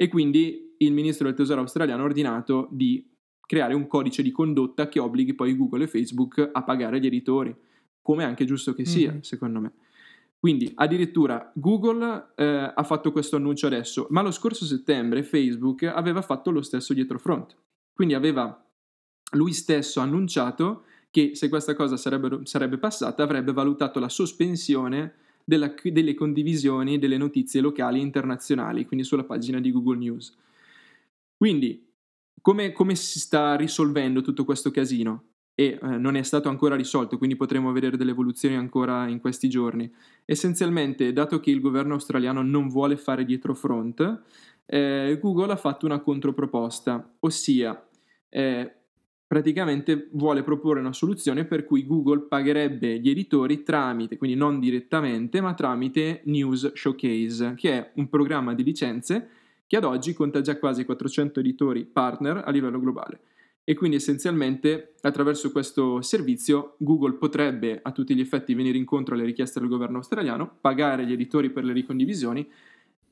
e 0.00 0.08
quindi 0.08 0.76
il 0.78 0.94
ministro 0.94 1.26
del 1.26 1.36
tesoro 1.36 1.60
australiano 1.60 2.00
ha 2.00 2.06
ordinato 2.06 2.68
di 2.70 3.06
creare 3.38 3.74
un 3.74 3.86
codice 3.86 4.22
di 4.22 4.30
condotta 4.30 4.88
che 4.88 4.98
obblighi 4.98 5.34
poi 5.34 5.54
Google 5.54 5.84
e 5.84 5.88
Facebook 5.88 6.48
a 6.50 6.64
pagare 6.64 6.98
gli 6.98 7.04
editori, 7.04 7.54
come 8.00 8.22
è 8.22 8.26
anche 8.26 8.46
giusto 8.46 8.72
che 8.72 8.86
sia, 8.86 9.10
mm-hmm. 9.10 9.20
secondo 9.20 9.60
me. 9.60 9.72
Quindi 10.38 10.72
addirittura 10.74 11.52
Google 11.54 12.32
eh, 12.34 12.72
ha 12.74 12.82
fatto 12.82 13.12
questo 13.12 13.36
annuncio 13.36 13.66
adesso, 13.66 14.06
ma 14.08 14.22
lo 14.22 14.30
scorso 14.30 14.64
settembre 14.64 15.22
Facebook 15.22 15.82
aveva 15.82 16.22
fatto 16.22 16.50
lo 16.50 16.62
stesso 16.62 16.94
dietro 16.94 17.18
front. 17.18 17.54
Quindi 17.92 18.14
aveva 18.14 18.58
lui 19.32 19.52
stesso 19.52 20.00
annunciato 20.00 20.84
che 21.10 21.32
se 21.34 21.50
questa 21.50 21.74
cosa 21.74 21.98
sarebbe, 21.98 22.40
sarebbe 22.44 22.78
passata 22.78 23.22
avrebbe 23.22 23.52
valutato 23.52 24.00
la 24.00 24.08
sospensione 24.08 25.14
della, 25.44 25.74
delle 25.82 26.14
condivisioni 26.14 26.98
delle 26.98 27.16
notizie 27.16 27.60
locali 27.60 27.98
e 27.98 28.02
internazionali, 28.02 28.86
quindi 28.86 29.04
sulla 29.04 29.24
pagina 29.24 29.60
di 29.60 29.72
Google 29.72 29.98
News. 29.98 30.36
Quindi, 31.36 31.88
come, 32.40 32.72
come 32.72 32.94
si 32.94 33.18
sta 33.18 33.56
risolvendo 33.56 34.22
tutto 34.22 34.44
questo 34.44 34.70
casino? 34.70 35.24
E 35.54 35.78
eh, 35.80 35.86
non 35.98 36.16
è 36.16 36.22
stato 36.22 36.48
ancora 36.48 36.76
risolto, 36.76 37.18
quindi 37.18 37.36
potremo 37.36 37.72
vedere 37.72 37.96
delle 37.96 38.12
evoluzioni 38.12 38.56
ancora 38.56 39.08
in 39.08 39.20
questi 39.20 39.48
giorni. 39.48 39.90
Essenzialmente, 40.24 41.12
dato 41.12 41.40
che 41.40 41.50
il 41.50 41.60
governo 41.60 41.94
australiano 41.94 42.42
non 42.42 42.68
vuole 42.68 42.96
fare 42.96 43.24
dietro 43.24 43.54
front, 43.54 44.22
eh, 44.66 45.18
Google 45.20 45.52
ha 45.52 45.56
fatto 45.56 45.86
una 45.86 46.00
controproposta, 46.00 47.16
ossia 47.20 47.88
eh, 48.28 48.74
praticamente 49.30 50.08
vuole 50.14 50.42
proporre 50.42 50.80
una 50.80 50.92
soluzione 50.92 51.44
per 51.44 51.64
cui 51.64 51.86
Google 51.86 52.22
pagherebbe 52.22 52.98
gli 52.98 53.10
editori 53.10 53.62
tramite, 53.62 54.16
quindi 54.16 54.36
non 54.36 54.58
direttamente, 54.58 55.40
ma 55.40 55.54
tramite 55.54 56.22
News 56.24 56.72
Showcase, 56.74 57.54
che 57.54 57.70
è 57.70 57.90
un 57.94 58.08
programma 58.08 58.54
di 58.54 58.64
licenze 58.64 59.28
che 59.68 59.76
ad 59.76 59.84
oggi 59.84 60.14
conta 60.14 60.40
già 60.40 60.58
quasi 60.58 60.84
400 60.84 61.38
editori 61.38 61.84
partner 61.84 62.42
a 62.44 62.50
livello 62.50 62.80
globale. 62.80 63.20
E 63.62 63.74
quindi 63.76 63.98
essenzialmente 63.98 64.94
attraverso 65.02 65.52
questo 65.52 66.02
servizio 66.02 66.74
Google 66.78 67.12
potrebbe 67.12 67.78
a 67.80 67.92
tutti 67.92 68.16
gli 68.16 68.20
effetti 68.20 68.52
venire 68.54 68.78
incontro 68.78 69.14
alle 69.14 69.22
richieste 69.22 69.60
del 69.60 69.68
governo 69.68 69.98
australiano, 69.98 70.56
pagare 70.60 71.06
gli 71.06 71.12
editori 71.12 71.50
per 71.50 71.62
le 71.62 71.72
ricondivisioni, 71.72 72.44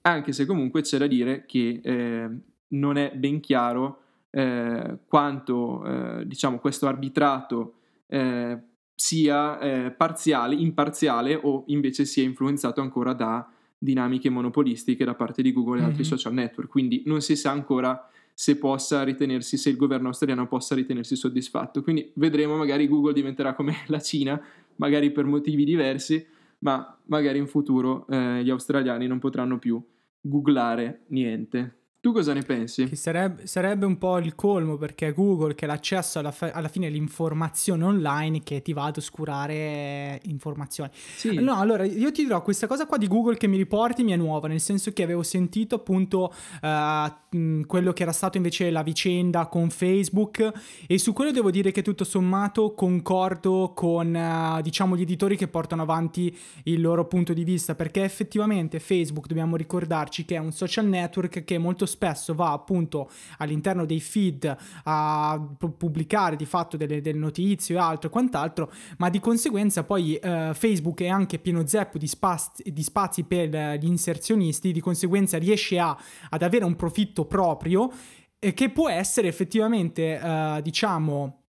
anche 0.00 0.32
se 0.32 0.46
comunque 0.46 0.80
c'è 0.80 0.98
da 0.98 1.06
dire 1.06 1.44
che 1.46 1.80
eh, 1.80 2.28
non 2.70 2.96
è 2.96 3.12
ben 3.14 3.38
chiaro 3.38 4.02
eh, 4.30 4.98
quanto 5.06 5.84
eh, 5.84 6.26
diciamo, 6.26 6.58
questo 6.58 6.86
arbitrato 6.86 7.74
eh, 8.06 8.58
sia 8.94 9.58
eh, 9.60 9.90
parziale, 9.92 10.54
imparziale 10.54 11.38
o 11.40 11.64
invece 11.68 12.04
sia 12.04 12.24
influenzato 12.24 12.80
ancora 12.80 13.12
da 13.12 13.48
dinamiche 13.78 14.28
monopolistiche 14.28 15.04
da 15.04 15.14
parte 15.14 15.40
di 15.40 15.52
Google 15.52 15.76
e 15.76 15.80
mm-hmm. 15.80 15.88
altri 15.90 16.04
social 16.04 16.32
network. 16.32 16.68
Quindi 16.68 17.02
non 17.06 17.20
si 17.20 17.36
sa 17.36 17.52
ancora 17.52 18.08
se 18.34 18.56
possa 18.56 19.02
ritenersi, 19.02 19.56
se 19.56 19.70
il 19.70 19.76
governo 19.76 20.08
australiano 20.08 20.46
possa 20.46 20.74
ritenersi 20.74 21.16
soddisfatto. 21.16 21.82
Quindi 21.82 22.10
vedremo, 22.14 22.56
magari 22.56 22.86
Google 22.86 23.12
diventerà 23.12 23.54
come 23.54 23.74
la 23.88 24.00
Cina, 24.00 24.40
magari 24.76 25.10
per 25.10 25.24
motivi 25.24 25.64
diversi, 25.64 26.24
ma 26.60 26.98
magari 27.06 27.38
in 27.38 27.46
futuro 27.46 28.06
eh, 28.08 28.42
gli 28.42 28.50
australiani 28.50 29.06
non 29.06 29.18
potranno 29.18 29.58
più 29.58 29.80
googlare 30.20 31.04
niente. 31.08 31.76
Tu 32.08 32.14
cosa 32.14 32.32
ne 32.32 32.40
pensi? 32.40 32.88
Che 32.88 32.96
sarebbe, 32.96 33.46
sarebbe, 33.46 33.84
un 33.84 33.98
po' 33.98 34.16
il 34.16 34.34
colmo 34.34 34.78
perché 34.78 35.12
Google 35.12 35.54
che 35.54 35.66
l'accesso 35.66 36.18
alla, 36.18 36.34
alla 36.52 36.68
fine 36.68 36.86
all'informazione 36.86 37.84
online 37.84 38.42
che 38.42 38.62
ti 38.62 38.72
va 38.72 38.84
ad 38.84 38.96
oscurare 38.96 40.18
informazioni. 40.24 40.88
Sì. 40.94 41.34
No, 41.34 41.56
allora 41.56 41.84
io 41.84 42.10
ti 42.10 42.22
dirò 42.22 42.40
questa 42.40 42.66
cosa 42.66 42.86
qua 42.86 42.96
di 42.96 43.08
Google 43.08 43.36
che 43.36 43.46
mi 43.46 43.58
riporti 43.58 44.04
mi 44.04 44.12
è 44.12 44.16
nuova, 44.16 44.48
nel 44.48 44.60
senso 44.60 44.90
che 44.94 45.02
avevo 45.02 45.22
sentito 45.22 45.74
appunto 45.74 46.32
uh, 46.62 47.66
quello 47.66 47.92
che 47.92 48.02
era 48.04 48.12
stato 48.12 48.38
invece 48.38 48.70
la 48.70 48.82
vicenda 48.82 49.46
con 49.48 49.68
Facebook 49.68 50.50
e 50.86 50.98
su 50.98 51.12
quello 51.12 51.30
devo 51.30 51.50
dire 51.50 51.72
che 51.72 51.82
tutto 51.82 52.04
sommato 52.04 52.72
concordo 52.72 53.72
con 53.74 54.14
uh, 54.14 54.62
diciamo 54.62 54.96
gli 54.96 55.02
editori 55.02 55.36
che 55.36 55.48
portano 55.48 55.82
avanti 55.82 56.34
il 56.62 56.80
loro 56.80 57.06
punto 57.06 57.34
di 57.34 57.44
vista 57.44 57.74
perché 57.74 58.02
effettivamente 58.02 58.80
Facebook 58.80 59.26
dobbiamo 59.26 59.56
ricordarci 59.56 60.24
che 60.24 60.36
è 60.36 60.38
un 60.38 60.52
social 60.52 60.86
network 60.86 61.44
che 61.44 61.58
molto 61.58 61.84
spesso 61.84 61.96
va 62.34 62.52
appunto 62.52 63.10
all'interno 63.38 63.84
dei 63.84 64.00
feed 64.00 64.56
a 64.84 65.54
pubblicare 65.76 66.36
di 66.36 66.46
fatto 66.46 66.76
delle, 66.76 67.00
delle 67.00 67.18
notizie 67.18 67.76
o 67.76 67.82
altro 67.82 68.08
e 68.08 68.12
quant'altro, 68.12 68.72
ma 68.98 69.10
di 69.10 69.20
conseguenza 69.20 69.84
poi 69.84 70.16
eh, 70.16 70.52
Facebook 70.54 71.02
è 71.02 71.08
anche 71.08 71.38
pieno 71.38 71.66
zeppo 71.66 71.98
di 71.98 72.06
spazi, 72.06 72.62
di 72.72 72.82
spazi 72.82 73.24
per 73.24 73.48
gli 73.78 73.86
inserzionisti, 73.86 74.72
di 74.72 74.80
conseguenza 74.80 75.38
riesce 75.38 75.78
a, 75.78 75.96
ad 76.30 76.42
avere 76.42 76.64
un 76.64 76.76
profitto 76.76 77.24
proprio 77.26 77.90
eh, 78.38 78.54
che 78.54 78.70
può 78.70 78.88
essere 78.88 79.28
effettivamente, 79.28 80.18
eh, 80.18 80.60
diciamo, 80.62 81.42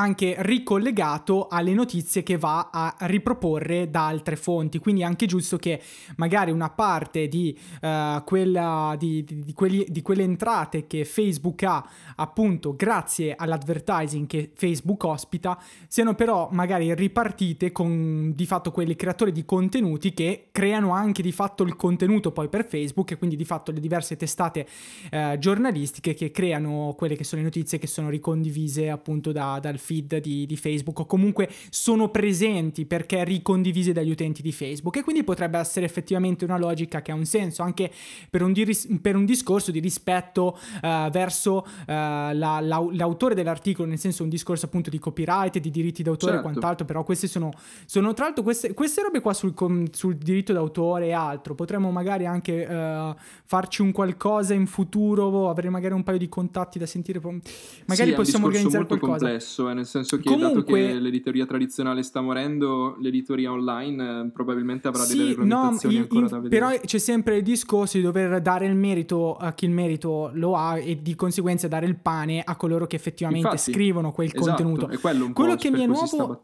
anche 0.00 0.34
ricollegato 0.38 1.46
alle 1.48 1.74
notizie 1.74 2.22
che 2.22 2.38
va 2.38 2.70
a 2.72 2.96
riproporre 3.00 3.90
da 3.90 4.06
altre 4.06 4.36
fonti. 4.36 4.78
Quindi 4.78 5.02
è 5.02 5.04
anche 5.04 5.26
giusto 5.26 5.58
che 5.58 5.80
magari 6.16 6.50
una 6.50 6.70
parte 6.70 7.28
di, 7.28 7.56
uh, 7.82 8.24
quella, 8.24 8.96
di, 8.98 9.22
di, 9.24 9.44
di, 9.44 9.52
quelli, 9.52 9.84
di, 9.88 10.00
quelle 10.00 10.22
entrate 10.22 10.86
che 10.86 11.04
Facebook 11.04 11.62
ha 11.64 11.86
appunto 12.16 12.74
grazie 12.74 13.34
all'advertising 13.36 14.26
che 14.26 14.50
Facebook 14.54 15.04
ospita 15.04 15.60
siano 15.86 16.14
però 16.14 16.48
magari 16.52 16.94
ripartite 16.94 17.72
con 17.72 18.32
di 18.34 18.46
fatto 18.46 18.70
quelli 18.70 18.96
creatori 18.96 19.32
di 19.32 19.44
contenuti 19.44 20.14
che 20.14 20.48
creano 20.50 20.92
anche 20.92 21.22
di 21.22 21.32
fatto 21.32 21.62
il 21.62 21.76
contenuto 21.76 22.32
poi 22.32 22.48
per 22.48 22.66
Facebook 22.66 23.10
e 23.10 23.18
quindi 23.18 23.36
di 23.36 23.44
fatto 23.44 23.70
le 23.70 23.80
diverse 23.80 24.16
testate 24.16 24.66
uh, 25.12 25.36
giornalistiche 25.38 26.14
che 26.14 26.30
creano 26.30 26.94
quelle 26.96 27.16
che 27.16 27.24
sono 27.24 27.42
le 27.42 27.46
notizie 27.46 27.78
che 27.78 27.86
sono 27.86 28.08
ricondivise 28.08 28.88
appunto 28.88 29.32
da, 29.32 29.58
dal 29.60 29.78
feed 29.90 30.18
di, 30.18 30.46
di, 30.46 30.56
Facebook 30.56 31.00
o 31.00 31.06
comunque 31.06 31.50
sono 31.70 32.10
presenti 32.10 32.86
perché 32.86 33.24
ricondivise 33.24 33.92
dagli 33.92 34.10
utenti 34.10 34.40
di 34.40 34.52
Facebook 34.52 34.96
e 34.96 35.02
quindi 35.02 35.24
potrebbe 35.24 35.58
essere 35.58 35.84
effettivamente 35.84 36.44
una 36.44 36.58
logica 36.58 37.02
che 37.02 37.10
ha 37.10 37.14
un 37.16 37.24
senso 37.24 37.62
anche 37.62 37.90
per 38.30 38.42
un, 38.42 38.52
diris- 38.52 38.86
per 39.02 39.16
un 39.16 39.24
discorso 39.24 39.72
di 39.72 39.80
rispetto 39.80 40.56
uh, 40.82 41.10
verso 41.10 41.66
uh, 41.66 41.84
la, 41.86 42.32
la, 42.32 42.86
l'autore 42.92 43.34
dell'articolo, 43.34 43.88
nel 43.88 43.98
senso 43.98 44.22
un 44.22 44.28
discorso 44.28 44.66
appunto 44.66 44.90
di 44.90 44.98
copyright, 45.00 45.58
di 45.58 45.70
diritti 45.70 46.04
d'autore 46.04 46.34
certo. 46.34 46.48
e 46.48 46.52
quant'altro, 46.52 46.86
però 46.86 47.02
queste 47.02 47.26
sono, 47.26 47.50
sono 47.86 48.12
tra 48.12 48.26
l'altro 48.26 48.44
queste, 48.44 48.72
queste 48.74 49.02
robe 49.02 49.20
qua 49.20 49.32
sul, 49.32 49.54
sul, 49.90 50.14
diritto 50.14 50.52
d'autore 50.52 51.06
e 51.06 51.12
altro, 51.12 51.54
potremmo 51.54 51.90
magari 51.90 52.26
anche 52.26 52.64
uh, 52.64 53.14
farci 53.44 53.82
un 53.82 53.90
qualcosa 53.90 54.54
in 54.54 54.66
futuro, 54.66 55.48
avere 55.48 55.70
magari 55.70 55.94
un 55.94 56.04
paio 56.04 56.18
di 56.18 56.28
contatti 56.28 56.78
da 56.78 56.86
sentire, 56.86 57.20
magari 57.20 58.10
sì, 58.10 58.14
possiamo 58.14 58.46
organizzare 58.46 58.86
qualcosa. 58.86 59.24
Complesso, 59.24 59.68
eh, 59.68 59.74
nel 59.80 59.86
senso 59.86 60.16
che 60.16 60.22
Comunque, 60.24 60.52
dato 60.52 60.64
che 60.64 60.98
l'editoria 60.98 61.46
tradizionale 61.46 62.02
sta 62.02 62.20
morendo, 62.20 62.96
l'editoria 63.00 63.50
online 63.50 64.20
eh, 64.20 64.30
probabilmente 64.30 64.88
avrà 64.88 65.02
sì, 65.02 65.16
delle 65.16 65.28
regolamentazioni 65.30 65.94
no, 65.96 66.00
ancora 66.02 66.20
in, 66.20 66.26
da 66.26 66.38
vedere. 66.38 66.66
Però 66.66 66.80
c'è 66.84 66.98
sempre 66.98 67.36
il 67.38 67.42
discorso 67.42 67.96
di 67.96 68.02
dover 68.02 68.40
dare 68.40 68.66
il 68.66 68.76
merito 68.76 69.36
a 69.36 69.52
chi 69.52 69.64
il 69.64 69.70
merito 69.70 70.30
lo 70.34 70.56
ha 70.56 70.78
e 70.78 71.00
di 71.02 71.14
conseguenza 71.14 71.68
dare 71.68 71.86
il 71.86 71.96
pane 71.96 72.42
a 72.42 72.56
coloro 72.56 72.86
che 72.86 72.96
effettivamente 72.96 73.48
Infatti, 73.48 73.72
scrivono 73.72 74.12
quel 74.12 74.28
esatto, 74.28 74.46
contenuto. 74.46 74.88
È 74.88 74.98
quello 74.98 75.24
un 75.26 75.32
quello 75.32 75.54
po' 75.54 75.60
che 75.60 75.70
mi 75.70 75.82
è 75.82 75.86
nuovo 75.86 76.42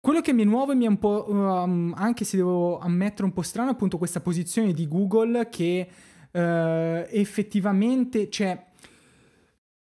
quello 0.00 0.20
che 0.20 0.32
mi 0.32 0.42
è 0.42 0.44
nuovo 0.44 0.72
e 0.72 0.74
mi 0.74 0.84
è 0.84 0.88
un 0.88 0.98
po', 0.98 1.26
um, 1.28 1.92
anche 1.96 2.24
se 2.24 2.36
devo 2.36 2.78
ammettere 2.78 3.24
un 3.24 3.32
po' 3.32 3.42
strano, 3.42 3.70
appunto 3.70 3.98
questa 3.98 4.20
posizione 4.20 4.72
di 4.72 4.86
Google 4.86 5.48
che 5.50 5.88
uh, 6.30 6.38
effettivamente, 7.10 8.30
cioè, 8.30 8.67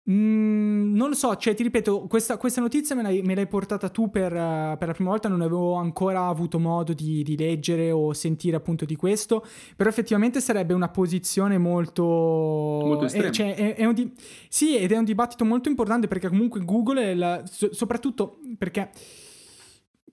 Mm, 0.09 0.95
non 0.95 1.09
lo 1.09 1.13
so, 1.15 1.35
cioè 1.35 1.53
ti 1.53 1.61
ripeto, 1.61 2.07
questa, 2.07 2.37
questa 2.37 2.59
notizia 2.59 2.95
me 2.95 3.03
l'hai, 3.03 3.21
me 3.21 3.35
l'hai, 3.35 3.45
portata 3.45 3.87
tu 3.89 4.09
per, 4.09 4.33
uh, 4.33 4.75
per, 4.75 4.87
la 4.87 4.93
prima 4.93 5.11
volta, 5.11 5.29
non 5.29 5.41
avevo 5.41 5.75
ancora 5.75 6.25
avuto 6.25 6.57
modo 6.57 6.93
di, 6.93 7.21
di, 7.21 7.37
leggere 7.37 7.91
o 7.91 8.11
sentire 8.11 8.55
appunto 8.55 8.83
di 8.85 8.95
questo, 8.95 9.45
però 9.75 9.89
effettivamente 9.89 10.41
sarebbe 10.41 10.73
una 10.73 10.89
posizione 10.89 11.59
molto... 11.59 12.03
Molto 12.03 13.05
estrema. 13.05 13.27
Eh, 13.27 13.31
cioè, 13.31 13.53
è, 13.53 13.75
è 13.75 13.85
un 13.85 13.93
di- 13.93 14.11
sì, 14.49 14.75
ed 14.75 14.91
è 14.91 14.97
un 14.97 15.05
dibattito 15.05 15.45
molto 15.45 15.69
importante 15.69 16.07
perché 16.07 16.29
comunque 16.29 16.65
Google, 16.65 17.11
è 17.11 17.13
la, 17.13 17.43
so- 17.45 17.71
soprattutto 17.71 18.39
perché 18.57 18.89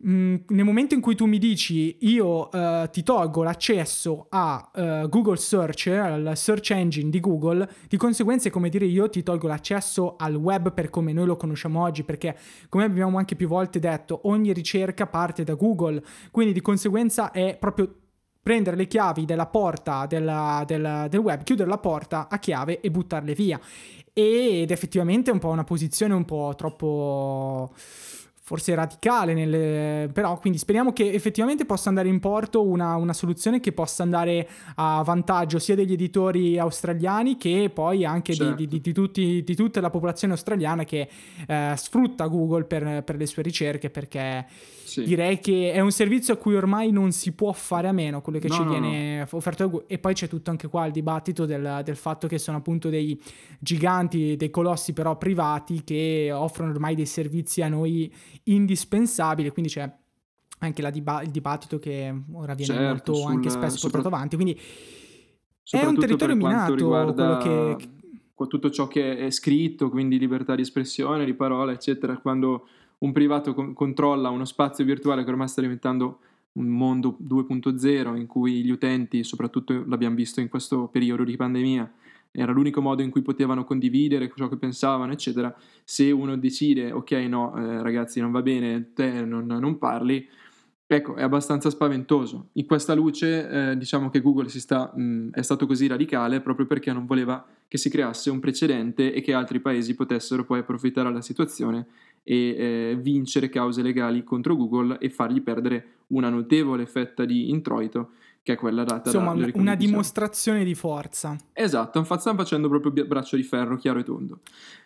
Mm, 0.07 0.37
nel 0.51 0.65
momento 0.65 0.95
in 0.95 1.01
cui 1.01 1.17
tu 1.17 1.27
mi 1.27 1.39
dici 1.39 1.97
io 2.03 2.49
uh, 2.53 2.89
ti 2.89 3.03
tolgo 3.03 3.43
l'accesso 3.43 4.27
a 4.29 4.71
uh, 4.73 5.09
Google 5.09 5.37
Search, 5.37 5.89
al 5.89 6.33
search 6.37 6.71
engine 6.71 7.11
di 7.11 7.19
Google, 7.19 7.69
di 7.89 7.97
conseguenza 7.97 8.47
è 8.47 8.53
come 8.53 8.69
dire 8.69 8.85
io 8.85 9.11
ti 9.11 9.25
tolgo 9.25 9.49
l'accesso 9.49 10.15
al 10.17 10.37
web 10.37 10.73
per 10.73 10.89
come 10.89 11.13
noi 11.13 11.27
lo 11.27 11.35
conosciamo 11.35 11.83
oggi, 11.83 12.05
perché 12.05 12.39
come 12.69 12.85
abbiamo 12.85 13.19
anche 13.19 13.35
più 13.35 13.49
volte 13.49 13.81
detto, 13.81 14.21
ogni 14.25 14.53
ricerca 14.53 15.09
parte 15.09 15.43
da 15.43 15.55
Google, 15.55 16.01
quindi 16.31 16.53
di 16.53 16.61
conseguenza 16.61 17.33
è 17.33 17.57
proprio 17.59 17.93
prendere 18.41 18.77
le 18.77 18.87
chiavi 18.87 19.25
della 19.25 19.47
porta 19.47 20.07
della, 20.07 20.63
della, 20.65 21.09
del 21.09 21.21
web, 21.21 21.43
chiudere 21.43 21.69
la 21.69 21.79
porta 21.79 22.29
a 22.31 22.39
chiave 22.39 22.81
e 22.81 22.91
buttarle 22.93 23.35
via. 23.35 23.61
Ed 24.13 24.71
effettivamente 24.71 25.31
è 25.31 25.33
un 25.33 25.39
po' 25.39 25.51
una 25.51 25.65
posizione 25.65 26.15
un 26.15 26.25
po' 26.25 26.55
troppo 26.57 27.73
forse 28.49 28.75
radicale, 28.75 29.35
nelle... 29.35 30.09
però 30.11 30.39
quindi 30.39 30.59
speriamo 30.59 30.95
che 30.95 31.13
effettivamente 31.13 31.67
possa 31.67 31.91
andare 31.91 32.09
in 32.09 32.19
porto 32.19 32.67
una, 32.67 32.97
una, 32.97 33.13
soluzione 33.13 33.61
che 33.61 33.73
possa 33.73 34.03
andare 34.03 34.49
a 34.77 35.03
vantaggio 35.03 35.59
sia 35.59 35.75
degli 35.75 35.93
editori 35.93 36.59
australiani 36.59 37.37
che 37.37 37.71
poi 37.71 38.07
anche 38.07 38.33
certo. 38.33 38.55
di, 38.55 38.67
di, 38.67 38.81
di, 38.81 38.93
tutti, 38.95 39.43
di, 39.45 39.55
tutta 39.55 39.83
la 39.83 39.91
popolazione 39.91 40.33
australiana 40.33 40.85
che 40.85 41.11
eh, 41.47 41.75
sfrutta 41.77 42.27
Google 42.27 42.65
per, 42.65 43.05
per, 43.05 43.17
le 43.17 43.27
sue 43.27 43.43
ricerche 43.43 43.91
perché 43.91 44.47
sì. 44.89 45.05
direi 45.05 45.39
che 45.39 45.73
è 45.73 45.81
un 45.81 45.93
servizio 45.93 46.35
a 46.35 46.37
cui 46.37 46.57
ormai 46.57 46.91
non 46.91 47.13
si 47.13 47.33
può 47.33 47.53
fare 47.53 47.89
a 47.89 47.93
meno 47.93 48.21
quello 48.23 48.39
che 48.39 48.49
no, 48.49 48.55
ci 48.55 48.63
no, 48.63 48.71
viene 48.71 49.19
no. 49.19 49.27
offerto 49.33 49.85
e 49.87 49.99
poi 49.99 50.15
c'è 50.15 50.29
tutto 50.29 50.51
anche 50.51 50.69
qua 50.69 50.87
il 50.87 50.93
dibattito 50.93 51.45
del, 51.45 51.83
del 51.85 51.97
fatto 51.97 52.27
che 52.27 52.39
sono 52.39 52.57
appunto 52.57 52.89
dei 52.89 53.21
giganti, 53.61 54.37
dei 54.37 54.51
colossi 54.51 54.93
però 54.95 55.17
privati 55.19 55.85
che 55.85 56.31
offrono 56.33 56.71
ormai 56.71 56.95
dei 56.95 57.07
servizi 57.07 57.61
a 57.61 57.69
noi 57.69 58.13
indispensabile, 58.45 59.53
quindi 59.53 59.71
c'è 59.71 59.93
anche 60.61 60.91
diba- 60.91 61.23
il 61.23 61.31
dibattito 61.31 61.79
che 61.79 62.15
ora 62.33 62.55
viene 62.55 62.75
certo, 62.75 62.89
molto 62.89 63.15
sul, 63.15 63.31
anche 63.31 63.51
spesso 63.51 63.77
sopra... 63.77 64.01
portato 64.01 64.15
avanti, 64.15 64.37
quindi 64.37 64.59
è 65.71 65.85
un 65.85 65.99
territorio 65.99 66.35
minato 66.35 66.75
quello 66.75 67.37
che... 67.37 67.77
tutto 68.49 68.71
ciò 68.71 68.89
che 68.89 69.19
è 69.19 69.31
scritto, 69.31 69.91
quindi 69.91 70.19
libertà 70.19 70.55
di 70.55 70.63
espressione, 70.63 71.25
di 71.25 71.35
parola, 71.35 71.73
eccetera, 71.73 72.17
quando 72.19 72.67
un 72.99 73.13
privato 73.13 73.55
con- 73.55 73.73
controlla 73.75 74.31
uno 74.31 74.45
spazio 74.45 74.85
virtuale 74.85 75.25
che 75.25 75.31
ormai 75.31 75.49
sta 75.49 75.61
diventando 75.61 76.21
un 76.53 76.67
mondo 76.67 77.17
2.0 77.21 78.17
in 78.17 78.27
cui 78.27 78.65
gli 78.65 78.71
utenti, 78.71 79.23
soprattutto 79.23 79.85
l'abbiamo 79.87 80.17
visto 80.17 80.41
in 80.41 80.49
questo 80.49 80.89
periodo 80.89 81.23
di 81.23 81.37
pandemia, 81.37 81.93
era 82.31 82.53
l'unico 82.53 82.81
modo 82.81 83.03
in 83.03 83.11
cui 83.11 83.23
potevano 83.23 83.65
condividere 83.65 84.31
ciò 84.35 84.49
che 84.49 84.57
pensavano, 84.57 85.13
eccetera. 85.13 85.55
Se 85.85 86.11
uno 86.11 86.37
decide, 86.37 86.93
ok, 86.93 87.13
no, 87.13 87.57
eh, 87.57 87.83
ragazzi, 87.83 88.21
non 88.21 88.31
va 88.31 88.43
bene, 88.43 88.93
te 88.93 89.25
non, 89.25 89.47
non, 89.47 89.79
parli, 89.79 90.29
ecco, 90.89 91.15
è 91.17 91.23
abbastanza 91.23 91.71
spaventoso. 91.71 92.49
In 92.55 92.67
questa 92.67 92.95
luce, 92.95 93.49
eh, 93.49 93.77
diciamo 93.77 94.09
che 94.09 94.21
Google 94.21 94.49
sta, 94.49 94.91
mh, 94.93 95.31
è 95.33 95.43
stato 95.43 95.67
così 95.67 95.87
radicale 95.87 96.41
proprio 96.41 96.67
perché 96.67 96.93
non 96.93 97.07
voleva 97.07 97.47
che 97.69 97.77
si 97.77 97.91
creasse 97.91 98.31
un 98.31 98.41
precedente 98.41 99.13
e 99.13 99.21
che 99.21 99.35
altri 99.35 99.61
paesi 99.61 99.95
potessero 99.95 100.45
poi 100.45 100.61
approfittare 100.61 101.09
della 101.09 101.21
situazione 101.21 101.87
e 102.23 102.35
eh, 102.37 102.99
vincere 102.99 103.51
cause 103.51 103.83
legali 103.83 104.25
contro 104.25 104.57
Google 104.57 104.99
e 104.99 105.11
fargli 105.11 105.43
perdere 105.43 105.99
una 106.09 106.31
notevole 106.31 106.87
fetta 106.87 107.27
di 107.27 107.51
introito 107.51 108.13
che 108.49 108.55
è 108.55 108.57
quella 108.57 108.83
data 108.83 109.11
Insomma, 109.11 109.35
da 109.35 109.51
una 109.55 109.75
dimostrazione 109.75 110.65
di 110.65 110.75
forza. 110.75 111.37
Esatto, 111.53 112.03
stanno 112.03 112.37
facendo 112.37 112.69
proprio 112.71 113.05
braccio 113.05 113.37
di 113.37 113.43
ferro, 113.43 113.77
chiaro 113.77 113.99
e 113.99 114.05
tondo. 114.05 114.41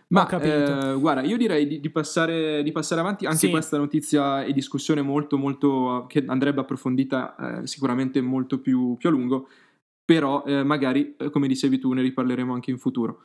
Ma 0.09 0.29
eh, 0.29 0.97
guarda, 0.99 1.23
io 1.23 1.37
direi 1.37 1.69
di, 1.69 1.79
di, 1.79 1.89
passare, 1.89 2.65
di 2.65 2.73
passare, 2.73 3.01
avanti. 3.01 3.25
Anche 3.25 3.39
sì. 3.39 3.51
questa 3.51 3.79
notizia 3.79 4.43
e 4.43 4.53
discussione 4.53 5.01
molto, 5.01 5.39
molto 5.39 6.07
che 6.09 6.25
andrebbe 6.27 6.61
approfondita 6.61 7.61
eh, 7.63 7.67
sicuramente 7.69 8.21
molto 8.21 8.59
più, 8.59 8.97
più, 8.99 9.09
a 9.09 9.13
lungo. 9.13 9.49
Però 10.05 10.45
eh, 10.45 10.65
magari, 10.65 11.15
eh, 11.17 11.31
come 11.31 11.47
dicevi 11.47 11.79
tu, 11.79 11.93
ne 11.93 12.03
riparleremo 12.03 12.53
anche 12.53 12.73
in 12.73 12.79
futuro. 12.79 13.23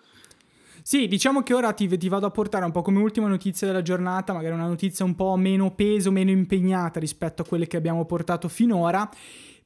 Sì, 0.83 1.07
diciamo 1.07 1.41
che 1.41 1.55
ora 1.55 1.73
ti, 1.73 1.87
ti, 1.97 2.07
vado 2.09 2.27
a 2.27 2.31
portare 2.31 2.63
un 2.63 2.71
po' 2.71 2.83
come 2.83 2.99
ultima 2.99 3.27
notizia 3.27 3.65
della 3.65 3.81
giornata, 3.81 4.33
magari 4.33 4.53
una 4.53 4.67
notizia 4.67 5.03
un 5.03 5.15
po' 5.15 5.35
meno 5.35 5.73
peso, 5.73 6.11
meno 6.11 6.29
impegnata 6.29 6.99
rispetto 6.99 7.41
a 7.41 7.45
quelle 7.45 7.65
che 7.65 7.75
abbiamo 7.75 8.05
portato 8.05 8.47
finora. 8.47 9.09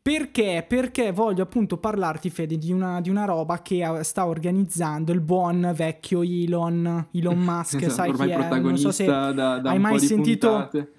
Perché? 0.02 0.66
Perché 0.68 1.12
voglio 1.12 1.44
appunto 1.44 1.78
parlarti, 1.78 2.30
Fede, 2.30 2.58
di 2.58 2.72
una, 2.72 3.02
di 3.02 3.10
una 3.10 3.26
roba 3.26 3.62
che 3.62 3.86
sta 4.02 4.26
organizzando 4.26 5.12
il 5.12 5.22
buon 5.22 5.72
vecchio 5.76 6.24
Elon, 6.24 7.08
Elon 7.12 7.38
Musk, 7.44 7.82
esatto, 7.82 8.16
sai 8.16 8.28
chi 8.28 8.30
è? 8.30 8.60
Non 8.60 8.78
so 8.78 8.92
se 8.92 9.06
da, 9.06 9.32
da 9.32 9.62
hai 9.64 9.80
mai 9.80 10.00
sentito... 10.00 10.50
Puntate 10.50 10.92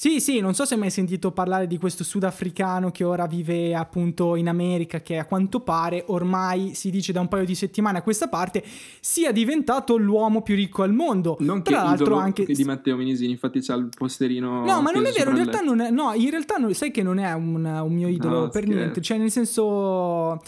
sì, 0.00 0.20
sì, 0.20 0.38
non 0.38 0.54
so 0.54 0.64
se 0.64 0.74
hai 0.74 0.80
mai 0.80 0.90
sentito 0.90 1.32
parlare 1.32 1.66
di 1.66 1.76
questo 1.76 2.04
sudafricano 2.04 2.92
che 2.92 3.02
ora 3.02 3.26
vive 3.26 3.74
appunto 3.74 4.36
in 4.36 4.46
America, 4.46 5.00
che 5.00 5.18
a 5.18 5.24
quanto 5.24 5.58
pare 5.58 6.04
ormai 6.06 6.72
si 6.74 6.90
dice 6.90 7.10
da 7.10 7.18
un 7.18 7.26
paio 7.26 7.44
di 7.44 7.56
settimane 7.56 7.98
a 7.98 8.02
questa 8.02 8.28
parte 8.28 8.62
sia 9.00 9.32
diventato 9.32 9.96
l'uomo 9.96 10.42
più 10.42 10.54
ricco 10.54 10.84
al 10.84 10.92
mondo. 10.92 11.36
Non 11.40 11.64
Tra 11.64 11.82
l'altro 11.82 12.14
anche 12.14 12.44
di 12.44 12.62
Matteo 12.62 12.94
Minisini, 12.94 13.32
infatti 13.32 13.60
c'ha 13.60 13.74
il 13.74 13.88
posterino. 13.88 14.64
No, 14.64 14.80
ma 14.82 14.92
non 14.92 15.04
è 15.04 15.10
vero, 15.10 15.30
in 15.30 15.36
realtà 15.36 15.62
non 15.62 15.80
è 15.80 15.90
no, 15.90 16.12
in 16.14 16.30
realtà 16.30 16.58
non, 16.58 16.72
sai 16.74 16.92
che 16.92 17.02
non 17.02 17.18
è 17.18 17.32
un, 17.32 17.64
un 17.64 17.92
mio 17.92 18.06
idolo 18.06 18.42
no, 18.42 18.48
per 18.50 18.62
scherzo. 18.62 18.78
niente, 18.78 19.00
cioè 19.00 19.18
nel 19.18 19.32
senso 19.32 20.40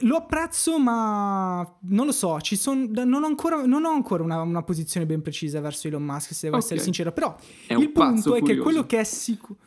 lo 0.00 0.16
apprezzo, 0.16 0.78
ma 0.78 1.76
non 1.82 2.06
lo 2.06 2.12
so. 2.12 2.40
Ci 2.40 2.56
son, 2.56 2.90
non 2.90 3.22
ho 3.22 3.26
ancora, 3.26 3.64
non 3.64 3.84
ho 3.84 3.90
ancora 3.90 4.24
una, 4.24 4.40
una, 4.40 4.62
posizione 4.62 5.06
ben 5.06 5.22
precisa 5.22 5.60
verso 5.60 5.86
Elon 5.86 6.02
Musk, 6.02 6.34
se 6.34 6.46
devo 6.46 6.56
okay. 6.56 6.66
essere 6.66 6.80
sincero. 6.80 7.12
Però 7.12 7.36
il 7.68 7.90
punto 7.90 8.34
è 8.34 8.42
che 8.42 8.56
quello 8.56 8.86
che 8.86 9.00
è 9.00 9.04
sicuro. 9.04 9.58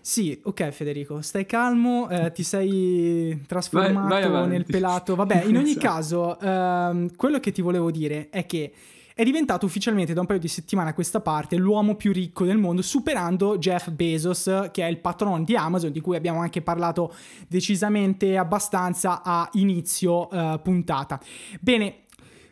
Sì, 0.00 0.38
ok 0.40 0.70
Federico, 0.70 1.20
stai 1.20 1.46
calmo, 1.46 2.08
eh, 2.08 2.30
ti 2.30 2.44
sei 2.44 3.42
trasformato 3.44 4.08
vai, 4.08 4.30
vai 4.30 4.48
nel 4.48 4.64
pelato. 4.64 5.16
Vabbè, 5.16 5.44
in 5.44 5.56
ogni 5.56 5.74
caso, 5.78 6.38
ehm, 6.38 7.16
quello 7.16 7.40
che 7.40 7.50
ti 7.50 7.60
volevo 7.60 7.90
dire 7.90 8.28
è 8.30 8.46
che 8.46 8.72
è 9.18 9.24
diventato 9.24 9.64
ufficialmente 9.64 10.12
da 10.12 10.20
un 10.20 10.26
paio 10.26 10.38
di 10.38 10.46
settimane 10.46 10.90
a 10.90 10.92
questa 10.92 11.20
parte 11.20 11.56
l'uomo 11.56 11.94
più 11.94 12.12
ricco 12.12 12.44
del 12.44 12.58
mondo, 12.58 12.82
superando 12.82 13.56
Jeff 13.56 13.88
Bezos, 13.88 14.68
che 14.70 14.82
è 14.82 14.90
il 14.90 14.98
patron 14.98 15.42
di 15.42 15.56
Amazon, 15.56 15.90
di 15.90 16.02
cui 16.02 16.16
abbiamo 16.16 16.40
anche 16.40 16.60
parlato 16.60 17.14
decisamente 17.48 18.36
abbastanza 18.36 19.22
a 19.24 19.48
inizio 19.54 20.28
uh, 20.28 20.60
puntata. 20.60 21.18
Bene, 21.60 22.00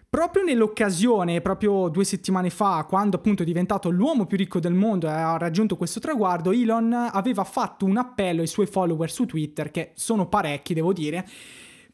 Proprio 0.09 0.45
nell'occasione, 0.45 1.41
proprio 1.41 1.89
due 1.89 2.05
settimane 2.05 2.49
fa, 2.49 2.87
quando 2.89 3.17
appunto 3.17 3.43
è 3.43 3.45
diventato 3.45 3.91
l'uomo 3.91 4.27
più 4.27 4.37
ricco 4.37 4.61
del 4.61 4.73
mondo 4.73 5.09
e 5.09 5.11
ha 5.11 5.37
raggiunto 5.37 5.77
questo 5.77 5.99
traguardo, 5.99 6.53
Elon 6.53 6.93
aveva 6.93 7.43
fatto 7.43 7.85
un 7.85 7.97
appello 7.97 8.41
ai 8.41 8.47
suoi 8.47 8.67
follower 8.67 9.11
su 9.11 9.27
Twitter, 9.27 9.73
che 9.73 9.91
sono 9.95 10.29
parecchi 10.29 10.73
devo 10.73 10.93
dire, 10.93 11.27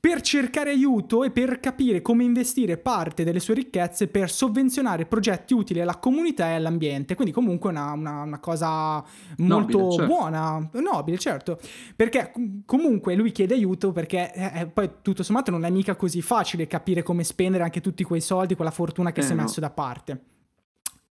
per 0.01 0.23
cercare 0.23 0.71
aiuto 0.71 1.25
e 1.25 1.31
per 1.31 1.61
capire 1.61 2.01
come 2.01 2.25
investire 2.25 2.79
parte 2.79 3.23
delle 3.23 3.39
sue 3.39 3.53
ricchezze 3.53 4.09
per 4.09 4.31
sovvenzionare 4.31 5.05
progetti 5.05 5.53
utili 5.53 5.83
alla 5.83 5.99
comunità 5.99 6.49
e 6.49 6.55
all'ambiente. 6.55 7.15
Quindi 7.15 7.35
comunque 7.35 7.69
una, 7.69 7.93
una, 7.93 8.23
una 8.23 8.39
cosa 8.39 9.05
molto 9.37 9.79
nobile, 9.79 9.97
certo. 9.97 10.15
buona, 10.15 10.71
nobile, 10.73 11.19
certo. 11.19 11.61
Perché 11.95 12.33
comunque 12.65 13.15
lui 13.15 13.31
chiede 13.31 13.53
aiuto 13.53 13.93
perché 13.93 14.33
eh, 14.33 14.61
eh, 14.61 14.67
poi 14.69 14.91
tutto 15.03 15.23
sommato 15.23 15.51
non 15.51 15.65
è 15.67 15.71
mica 15.71 15.95
così 15.97 16.23
facile 16.23 16.67
capire 16.67 17.03
come 17.03 17.23
spendere 17.23 17.63
anche 17.63 17.83
tutti 17.83 18.03
quei 18.03 18.23
soldi, 18.23 18.55
quella 18.55 18.71
fortuna 18.71 19.13
che 19.13 19.21
eh, 19.21 19.25
si 19.25 19.33
è 19.33 19.35
messo 19.35 19.61
da 19.61 19.71
parte. 19.71 20.25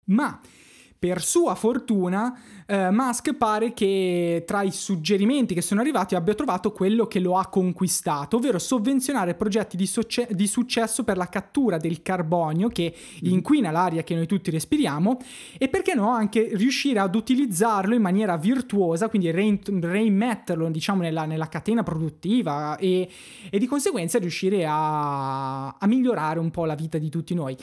Ma 0.06 0.40
per 1.00 1.22
sua 1.22 1.54
fortuna, 1.54 2.38
eh, 2.66 2.90
Musk 2.90 3.34
pare 3.36 3.74
che 3.74 4.44
tra 4.48 4.64
i 4.64 4.72
suggerimenti 4.72 5.54
che 5.54 5.62
sono 5.62 5.82
arrivati 5.82 6.16
abbia 6.16 6.34
trovato 6.34 6.72
quello 6.72 7.06
che 7.06 7.20
lo 7.20 7.38
ha 7.38 7.48
conquistato, 7.48 8.38
ovvero 8.38 8.58
sovvenzionare 8.58 9.36
progetti 9.36 9.78
di, 9.78 9.86
soce- 9.86 10.28
di 10.32 10.48
successo 10.48 11.04
per 11.04 11.18
la 11.18 11.28
cattura 11.28 11.78
del 11.78 12.02
carbonio 12.02 12.70
che 12.70 12.94
mm. 12.96 13.30
inquina 13.32 13.70
l'aria 13.70 14.04
che 14.04 14.16
noi 14.16 14.26
tutti 14.26 14.50
respiriamo 14.50 15.20
e 15.58 15.68
perché 15.68 15.94
no 15.94 16.10
anche 16.10 16.50
riuscire 16.54 17.00
ad 17.00 17.14
utilizzarlo 17.14 17.94
in 17.94 18.02
maniera 18.02 18.36
virtuosa, 18.38 19.08
quindi 19.08 19.30
rein- 19.30 19.62
reimmetterlo 19.82 20.68
diciamo 20.70 21.04
nella, 21.04 21.26
nella 21.26 21.48
catena 21.48 21.84
produttiva 21.84 22.76
e, 22.78 23.08
e, 23.50 23.60
di 23.60 23.68
conseguenza 23.68 24.18
riuscire 24.18 24.66
a, 24.66 25.68
a 25.70 25.88
migliorare 25.88 26.40
un 26.40 26.50
po' 26.50 26.66
la 26.66 26.76
vita 26.76 26.98
di 26.98 27.10
tutti 27.10 27.36
noi. 27.36 27.56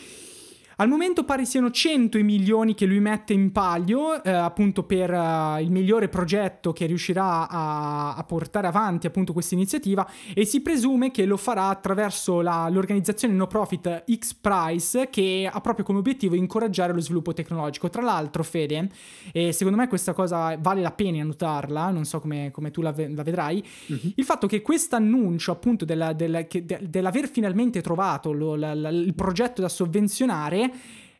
Al 0.76 0.88
momento 0.88 1.24
pare 1.24 1.44
siano 1.44 1.70
100 1.70 2.18
i 2.18 2.24
milioni 2.24 2.74
che 2.74 2.84
lui 2.84 2.98
mette 2.98 3.32
in 3.32 3.52
palio, 3.52 4.22
eh, 4.24 4.30
appunto 4.30 4.82
per 4.82 5.10
uh, 5.10 5.60
il 5.60 5.70
migliore 5.70 6.08
progetto 6.08 6.72
che 6.72 6.86
riuscirà 6.86 7.48
a, 7.48 8.16
a, 8.16 8.24
portare 8.24 8.66
avanti 8.66 9.06
appunto 9.06 9.32
questa 9.32 9.54
iniziativa 9.54 10.08
e 10.34 10.44
si 10.44 10.62
presume 10.62 11.12
che 11.12 11.26
lo 11.26 11.36
farà 11.36 11.68
attraverso 11.68 12.40
la, 12.40 12.68
l'organizzazione 12.68 13.34
no 13.34 13.46
profit 13.46 14.04
X 14.12 14.34
Prize 14.34 15.08
che 15.10 15.48
ha 15.50 15.60
proprio 15.60 15.84
come 15.84 15.98
obiettivo 15.98 16.34
incoraggiare 16.34 16.92
lo 16.92 17.00
sviluppo 17.00 17.32
tecnologico. 17.32 17.88
Tra 17.88 18.02
l'altro, 18.02 18.42
Fede, 18.42 18.88
e 19.32 19.52
secondo 19.52 19.78
me 19.78 19.86
questa 19.86 20.12
cosa 20.12 20.56
vale 20.58 20.80
la 20.80 20.90
pena 20.90 21.22
notarla, 21.22 21.90
non 21.90 22.04
so 22.04 22.18
come, 22.18 22.50
come 22.50 22.72
tu 22.72 22.82
la, 22.82 22.92
la 22.96 23.22
vedrai, 23.22 23.64
uh-huh. 23.86 24.12
il 24.16 24.24
fatto 24.24 24.48
che 24.48 24.60
questo 24.60 24.96
annuncio 24.96 25.52
appunto 25.52 25.84
della, 25.84 26.12
della, 26.12 26.46
che, 26.46 26.64
de, 26.64 26.80
dell'aver 26.82 27.28
finalmente 27.28 27.80
trovato 27.80 28.32
lo, 28.32 28.56
la, 28.56 28.72
il 28.72 29.14
progetto 29.14 29.60
da 29.60 29.68
sovvenzionare 29.68 30.63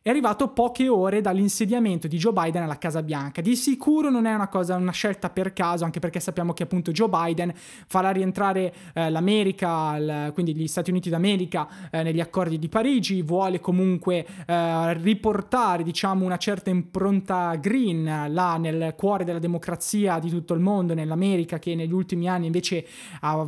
è 0.05 0.09
arrivato 0.11 0.49
poche 0.49 0.87
ore 0.87 1.19
dall'insediamento 1.19 2.07
di 2.07 2.17
Joe 2.17 2.31
Biden 2.31 2.61
alla 2.61 2.77
Casa 2.77 3.01
Bianca. 3.01 3.41
Di 3.41 3.55
sicuro 3.55 4.11
non 4.11 4.27
è 4.27 4.35
una 4.35 4.49
cosa, 4.49 4.75
una 4.75 4.91
scelta 4.91 5.31
per 5.31 5.51
caso, 5.51 5.83
anche 5.83 5.97
perché 5.97 6.19
sappiamo 6.19 6.53
che 6.53 6.61
appunto 6.61 6.91
Joe 6.91 7.09
Biden 7.09 7.51
farà 7.55 8.11
rientrare 8.11 8.71
eh, 8.93 9.09
l'America, 9.09 9.97
l- 9.97 10.31
quindi 10.31 10.53
gli 10.53 10.67
Stati 10.67 10.91
Uniti 10.91 11.09
d'America, 11.09 11.89
eh, 11.89 12.03
negli 12.03 12.19
accordi 12.19 12.59
di 12.59 12.69
Parigi, 12.69 13.23
vuole 13.23 13.59
comunque 13.59 14.27
eh, 14.45 14.93
riportare, 14.93 15.81
diciamo, 15.81 16.23
una 16.23 16.37
certa 16.37 16.69
impronta 16.69 17.55
green 17.55 18.27
là 18.31 18.57
nel 18.57 18.93
cuore 18.95 19.23
della 19.23 19.39
democrazia 19.39 20.19
di 20.19 20.29
tutto 20.29 20.53
il 20.53 20.59
mondo, 20.59 20.93
nell'America 20.93 21.57
che 21.57 21.73
negli 21.73 21.93
ultimi 21.93 22.29
anni 22.29 22.45
invece 22.45 22.85
ha 23.21 23.43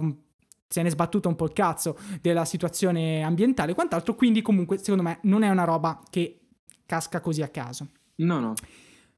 se 0.67 0.81
ne 0.81 0.89
è 0.89 0.91
sbattuto 0.91 1.29
un 1.29 1.35
po' 1.35 1.45
il 1.45 1.53
cazzo 1.53 1.97
della 2.21 2.45
situazione 2.45 3.23
ambientale 3.23 3.71
e 3.71 3.75
quant'altro, 3.75 4.15
quindi 4.15 4.41
comunque 4.41 4.77
secondo 4.77 5.03
me 5.03 5.19
non 5.23 5.43
è 5.43 5.49
una 5.49 5.63
roba 5.63 6.01
che 6.09 6.41
casca 6.85 7.21
così 7.21 7.41
a 7.41 7.49
caso. 7.49 7.89
No, 8.15 8.39
no, 8.39 8.53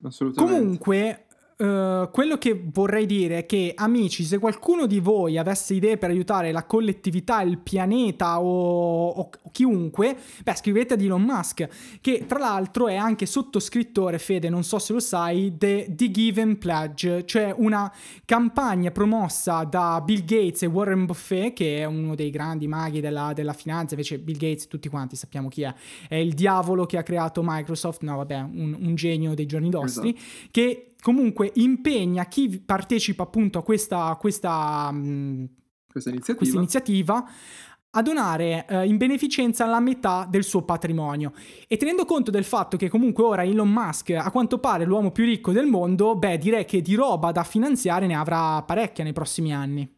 assolutamente. 0.03 0.59
Comunque, 0.59 1.25
Uh, 1.61 2.09
quello 2.11 2.37
che 2.37 2.57
vorrei 2.71 3.05
dire 3.05 3.39
è 3.39 3.45
che, 3.45 3.73
amici, 3.75 4.23
se 4.23 4.39
qualcuno 4.39 4.85
di 4.85 5.01
voi 5.01 5.37
avesse 5.37 5.73
idee 5.73 5.97
per 5.97 6.09
aiutare 6.09 6.53
la 6.53 6.63
collettività, 6.63 7.41
il 7.41 7.57
pianeta 7.57 8.39
o, 8.39 9.09
o, 9.09 9.19
o, 9.19 9.51
chiunque, 9.51 10.15
beh, 10.41 10.55
scrivete 10.55 10.93
ad 10.93 11.01
Elon 11.01 11.21
Musk, 11.21 11.67
che 11.99 12.23
tra 12.25 12.39
l'altro 12.39 12.87
è 12.87 12.95
anche 12.95 13.25
sottoscrittore, 13.25 14.19
Fede, 14.19 14.47
non 14.47 14.63
so 14.63 14.79
se 14.79 14.93
lo 14.93 15.01
sai, 15.01 15.57
di 15.57 15.85
The 15.89 16.11
Given 16.11 16.57
Pledge, 16.59 17.25
cioè 17.25 17.53
una 17.57 17.91
campagna 18.23 18.91
promossa 18.91 19.65
da 19.65 20.01
Bill 20.01 20.23
Gates 20.23 20.63
e 20.63 20.67
Warren 20.67 21.05
Buffett, 21.05 21.51
che 21.51 21.79
è 21.79 21.83
uno 21.83 22.15
dei 22.15 22.29
grandi 22.29 22.69
maghi 22.69 23.01
della, 23.01 23.33
della 23.33 23.51
finanza, 23.51 23.95
invece 23.95 24.17
Bill 24.17 24.37
Gates, 24.37 24.67
tutti 24.67 24.87
quanti 24.87 25.17
sappiamo 25.17 25.49
chi 25.49 25.63
è, 25.63 25.73
è 26.07 26.15
il 26.15 26.35
diavolo 26.35 26.85
che 26.85 26.97
ha 26.97 27.03
creato 27.03 27.41
Microsoft, 27.43 28.01
no 28.03 28.15
vabbè, 28.15 28.37
un, 28.37 28.77
un 28.79 28.95
genio 28.95 29.33
dei 29.33 29.45
giorni 29.45 29.69
nostri, 29.69 30.15
esatto. 30.15 30.47
che 30.51 30.88
comunque 31.01 31.51
impegna 31.55 32.25
chi 32.25 32.59
partecipa 32.59 33.23
appunto 33.23 33.59
a 33.59 33.63
questa, 33.63 34.15
questa, 34.19 34.89
mm, 34.91 35.45
questa, 35.89 36.09
iniziativa. 36.09 36.37
questa 36.37 36.57
iniziativa. 36.57 37.25
a 37.91 38.03
donare 38.03 38.67
eh, 38.67 38.85
in 38.85 38.97
beneficenza 38.97 39.65
la 39.65 39.79
metà 39.79 40.27
del 40.29 40.43
suo 40.43 40.61
patrimonio. 40.61 41.33
E 41.67 41.75
tenendo 41.75 42.05
conto 42.05 42.29
del 42.29 42.43
fatto 42.43 42.77
che 42.77 42.87
comunque 42.87 43.23
ora 43.23 43.43
Elon 43.43 43.71
Musk, 43.71 44.11
a 44.11 44.29
quanto 44.29 44.59
pare 44.59 44.85
l'uomo 44.85 45.11
più 45.11 45.25
ricco 45.25 45.51
del 45.51 45.65
mondo, 45.65 46.15
beh, 46.15 46.37
direi 46.37 46.65
che 46.65 46.83
di 46.83 46.93
roba 46.93 47.31
da 47.31 47.43
finanziare 47.43 48.05
ne 48.05 48.15
avrà 48.15 48.61
parecchia 48.61 49.03
nei 49.03 49.13
prossimi 49.13 49.55
anni. 49.55 49.91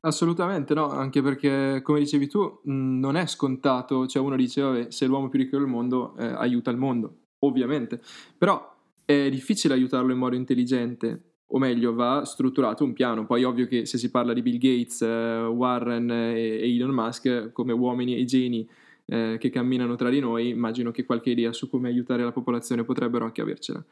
Assolutamente 0.00 0.74
no, 0.74 0.90
anche 0.90 1.22
perché 1.22 1.80
come 1.82 2.00
dicevi 2.00 2.28
tu 2.28 2.60
mm, 2.68 3.00
non 3.00 3.16
è 3.16 3.26
scontato, 3.26 4.06
cioè 4.06 4.22
uno 4.22 4.36
dice 4.36 4.60
vabbè 4.60 4.90
se 4.90 5.06
l'uomo 5.06 5.28
più 5.28 5.38
ricco 5.38 5.56
del 5.56 5.66
mondo 5.66 6.14
eh, 6.18 6.26
aiuta 6.26 6.70
il 6.70 6.76
mondo, 6.76 7.16
ovviamente, 7.40 8.00
però 8.36 8.76
è 9.14 9.30
difficile 9.30 9.72
aiutarlo 9.72 10.12
in 10.12 10.18
modo 10.18 10.36
intelligente, 10.36 11.36
o 11.46 11.58
meglio, 11.58 11.94
va 11.94 12.26
strutturato 12.26 12.84
un 12.84 12.92
piano. 12.92 13.24
Poi 13.24 13.42
ovvio 13.42 13.66
che 13.66 13.86
se 13.86 13.96
si 13.96 14.10
parla 14.10 14.34
di 14.34 14.42
Bill 14.42 14.58
Gates, 14.58 15.00
eh, 15.00 15.46
Warren 15.46 16.10
e, 16.10 16.60
e, 16.60 16.74
Elon 16.74 16.90
Musk 16.90 17.50
come 17.52 17.72
uomini 17.72 18.18
e 18.18 18.24
geni 18.26 18.68
eh, 19.06 19.36
che 19.40 19.48
camminano 19.48 19.96
tra 19.96 20.10
di 20.10 20.20
noi, 20.20 20.50
immagino 20.50 20.90
che 20.90 21.06
qualche 21.06 21.30
idea 21.30 21.54
su 21.54 21.70
come 21.70 21.88
aiutare 21.88 22.22
la 22.22 22.32
popolazione 22.32 22.84
potrebbero 22.84 23.24
anche 23.24 23.40
avercela. 23.40 23.82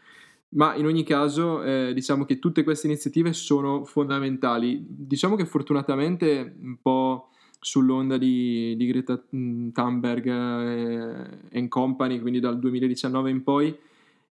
Ma 0.51 0.75
in 0.75 0.85
ogni 0.85 1.03
caso, 1.03 1.63
eh, 1.63 1.93
diciamo 1.95 2.27
che 2.27 2.39
tutte 2.39 2.63
queste 2.63 2.87
iniziative 2.87 3.33
sono 3.33 3.85
fondamentali. 3.85 4.85
Diciamo 4.87 5.35
che 5.35 5.47
fortunatamente 5.47 6.57
un 6.61 6.77
po' 6.83 7.31
sull'onda 7.59 8.19
di, 8.19 8.77
di 8.77 8.87
Greta 8.87 9.17
Thunberg 9.17 10.27
e 10.27 11.39
eh, 11.49 11.69
company, 11.69 12.21
quindi 12.21 12.39
dal 12.39 12.59
2019 12.59 13.31
in 13.31 13.43
poi, 13.43 13.75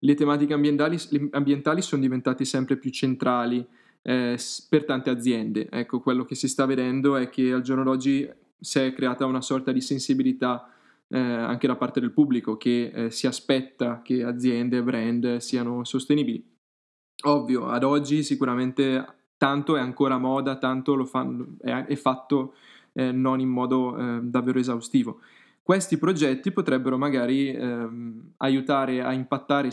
le 0.04 0.14
tematiche 0.14 0.52
ambientali, 0.52 0.98
ambientali 1.30 1.80
sono 1.80 2.02
diventate 2.02 2.44
sempre 2.44 2.76
più 2.76 2.90
centrali 2.90 3.66
eh, 4.02 4.38
per 4.68 4.84
tante 4.84 5.10
aziende. 5.10 5.68
Ecco, 5.70 6.00
quello 6.00 6.24
che 6.24 6.34
si 6.34 6.46
sta 6.46 6.66
vedendo 6.66 7.16
è 7.16 7.30
che 7.30 7.52
al 7.52 7.62
giorno 7.62 7.84
d'oggi 7.84 8.30
si 8.60 8.78
è 8.78 8.92
creata 8.92 9.24
una 9.24 9.40
sorta 9.40 9.72
di 9.72 9.80
sensibilità 9.80 10.70
eh, 11.08 11.18
anche 11.18 11.66
da 11.66 11.76
parte 11.76 12.00
del 12.00 12.12
pubblico 12.12 12.56
che 12.56 12.90
eh, 12.94 13.10
si 13.10 13.26
aspetta 13.26 14.02
che 14.02 14.22
aziende 14.22 14.78
e 14.78 14.82
brand 14.82 15.36
siano 15.38 15.84
sostenibili. 15.84 16.52
Ovvio, 17.24 17.68
ad 17.68 17.84
oggi 17.84 18.22
sicuramente 18.22 19.06
tanto 19.38 19.76
è 19.76 19.80
ancora 19.80 20.18
moda, 20.18 20.58
tanto 20.58 20.94
lo 20.94 21.06
fanno, 21.06 21.56
è, 21.60 21.70
è 21.70 21.96
fatto 21.96 22.54
eh, 22.92 23.10
non 23.10 23.40
in 23.40 23.48
modo 23.48 23.96
eh, 23.96 24.20
davvero 24.22 24.58
esaustivo. 24.58 25.20
Questi 25.64 25.96
progetti 25.96 26.52
potrebbero 26.52 26.98
magari 26.98 27.48
ehm, 27.48 28.32
aiutare 28.36 29.02
a 29.02 29.14
impattare 29.14 29.70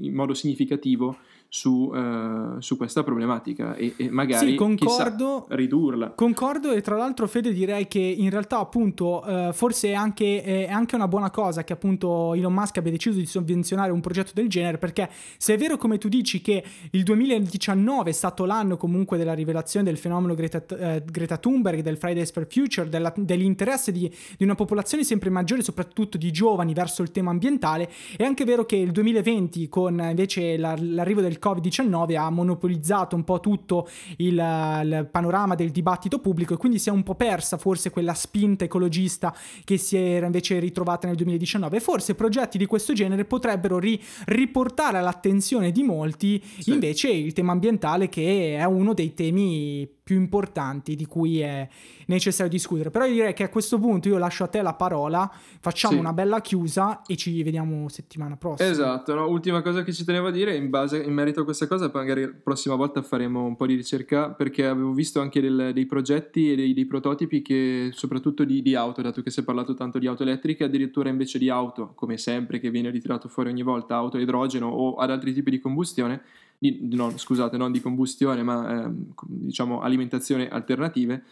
in 0.00 0.14
modo 0.14 0.32
significativo 0.32 1.18
su, 1.54 1.88
uh, 1.94 2.60
su 2.60 2.76
questa 2.76 3.04
problematica 3.04 3.76
e, 3.76 3.94
e 3.96 4.10
magari 4.10 4.50
sì, 4.50 4.54
concordo, 4.56 5.42
chissà, 5.42 5.54
ridurla. 5.54 6.10
Concordo 6.10 6.72
e 6.72 6.80
tra 6.80 6.96
l'altro 6.96 7.28
Fede 7.28 7.52
direi 7.52 7.86
che 7.86 8.00
in 8.00 8.28
realtà 8.28 8.58
appunto 8.58 9.22
uh, 9.24 9.52
forse 9.52 9.90
è 9.90 9.94
anche, 9.94 10.42
è 10.42 10.68
anche, 10.68 10.96
una 10.96 11.06
buona 11.06 11.30
cosa 11.30 11.62
che 11.62 11.72
appunto 11.72 12.34
Elon 12.34 12.52
Musk 12.52 12.78
abbia 12.78 12.90
deciso 12.90 13.18
di 13.18 13.26
sovvenzionare 13.26 13.92
un 13.92 14.00
progetto 14.00 14.32
del 14.34 14.48
genere 14.48 14.78
perché 14.78 15.08
se 15.36 15.54
è 15.54 15.56
vero 15.56 15.76
come 15.76 15.96
tu 15.96 16.08
dici 16.08 16.40
che 16.40 16.64
il 16.90 17.04
2019 17.04 18.10
è 18.10 18.12
stato 18.12 18.46
l'anno 18.46 18.76
comunque 18.76 19.16
della 19.16 19.34
rivelazione 19.34 19.86
del 19.86 19.96
fenomeno 19.96 20.34
Greta, 20.34 20.58
uh, 20.58 21.04
Greta 21.04 21.36
Thunberg, 21.36 21.82
del 21.82 21.98
Fridays 21.98 22.32
for 22.32 22.48
Future, 22.50 22.88
della, 22.88 23.12
dell'interesse 23.16 23.92
di, 23.92 24.12
di 24.36 24.42
una 24.42 24.56
popolazione 24.56 25.04
sempre 25.04 25.30
maggiore 25.30 25.62
soprattutto 25.62 26.18
di 26.18 26.32
giovani 26.32 26.72
verso 26.72 27.02
il 27.02 27.12
tema 27.12 27.30
ambientale, 27.30 27.88
è 28.16 28.24
anche 28.24 28.44
vero 28.44 28.66
che 28.66 28.74
il 28.74 28.90
2020 28.90 29.68
con 29.68 30.00
invece 30.00 30.56
la, 30.56 30.74
l'arrivo 30.76 31.20
del 31.20 31.42
Covid-19 31.44 32.16
ha 32.16 32.30
monopolizzato 32.30 33.16
un 33.16 33.24
po' 33.24 33.40
tutto 33.40 33.88
il, 34.18 34.34
il, 34.34 35.08
panorama 35.10 35.54
del 35.54 35.70
dibattito 35.70 36.18
pubblico 36.18 36.54
e 36.54 36.56
quindi 36.56 36.78
si 36.78 36.88
è 36.88 36.92
un 36.92 37.02
po' 37.02 37.14
persa 37.14 37.58
forse 37.58 37.90
quella 37.90 38.14
spinta 38.14 38.64
ecologista 38.64 39.34
che 39.64 39.76
si 39.76 39.96
era 39.96 40.26
invece 40.26 40.58
ritrovata 40.58 41.06
nel 41.06 41.16
2019. 41.16 41.80
Forse 41.80 42.14
progetti 42.14 42.58
di 42.58 42.66
questo 42.66 42.92
genere 42.92 43.24
potrebbero 43.24 43.78
ri- 43.78 44.00
riportare 44.26 44.98
all'attenzione 44.98 45.70
di 45.70 45.82
molti 45.82 46.42
sì. 46.58 46.72
invece 46.72 47.10
il 47.10 47.32
tema 47.32 47.52
ambientale 47.52 48.08
che 48.08 48.56
è 48.56 48.64
uno 48.64 48.94
dei 48.94 49.14
temi 49.14 49.88
più 50.04 50.16
importanti 50.16 50.96
di 50.96 51.06
cui 51.06 51.40
è 51.40 51.66
necessario 52.08 52.52
discutere. 52.52 52.90
Però 52.90 53.06
io 53.06 53.14
direi 53.14 53.32
che 53.32 53.44
a 53.44 53.48
questo 53.48 53.78
punto 53.78 54.08
io 54.08 54.18
lascio 54.18 54.44
a 54.44 54.48
te 54.48 54.60
la 54.60 54.74
parola, 54.74 55.32
facciamo 55.60 55.94
sì. 55.94 55.98
una 55.98 56.12
bella 56.12 56.42
chiusa 56.42 57.00
e 57.06 57.16
ci 57.16 57.42
vediamo 57.42 57.88
settimana 57.88 58.36
prossima. 58.36 58.68
Esatto, 58.68 59.14
no? 59.14 59.26
ultima 59.26 59.62
cosa 59.62 59.82
che 59.82 59.94
ci 59.94 60.04
tenevo 60.04 60.26
a 60.26 60.30
dire 60.30 60.54
in, 60.54 60.68
base, 60.68 61.02
in 61.02 61.14
merito 61.14 61.40
a 61.40 61.44
questa 61.44 61.66
cosa, 61.66 61.90
magari 61.92 62.20
la 62.20 62.34
prossima 62.42 62.74
volta 62.74 63.00
faremo 63.00 63.44
un 63.44 63.56
po' 63.56 63.66
di 63.66 63.76
ricerca 63.76 64.28
perché 64.28 64.66
avevo 64.66 64.92
visto 64.92 65.22
anche 65.22 65.40
del, 65.40 65.70
dei 65.72 65.86
progetti 65.86 66.52
e 66.52 66.56
dei, 66.56 66.74
dei, 66.74 66.84
prototipi 66.84 67.40
che 67.40 67.88
soprattutto 67.92 68.44
di, 68.44 68.60
di, 68.60 68.74
auto, 68.74 69.00
dato 69.00 69.22
che 69.22 69.30
si 69.30 69.40
è 69.40 69.42
parlato 69.42 69.72
tanto 69.72 69.98
di 69.98 70.06
auto 70.06 70.22
elettriche, 70.22 70.64
addirittura 70.64 71.08
invece 71.08 71.38
di 71.38 71.48
auto, 71.48 71.92
come 71.94 72.18
sempre 72.18 72.60
che 72.60 72.68
viene 72.68 72.90
ritirato 72.90 73.28
fuori 73.28 73.48
ogni 73.48 73.62
volta, 73.62 73.94
auto 73.94 74.18
a 74.18 74.20
idrogeno 74.20 74.68
o 74.68 74.96
ad 74.96 75.10
altri 75.10 75.32
tipi 75.32 75.50
di 75.50 75.58
combustione, 75.58 76.22
di, 76.70 76.96
no, 76.96 77.16
scusate, 77.16 77.56
non 77.56 77.72
di 77.72 77.80
combustione, 77.80 78.42
ma 78.42 78.84
ehm, 78.84 79.12
diciamo 79.26 79.80
alimentazione 79.80 80.48
alternative, 80.48 81.22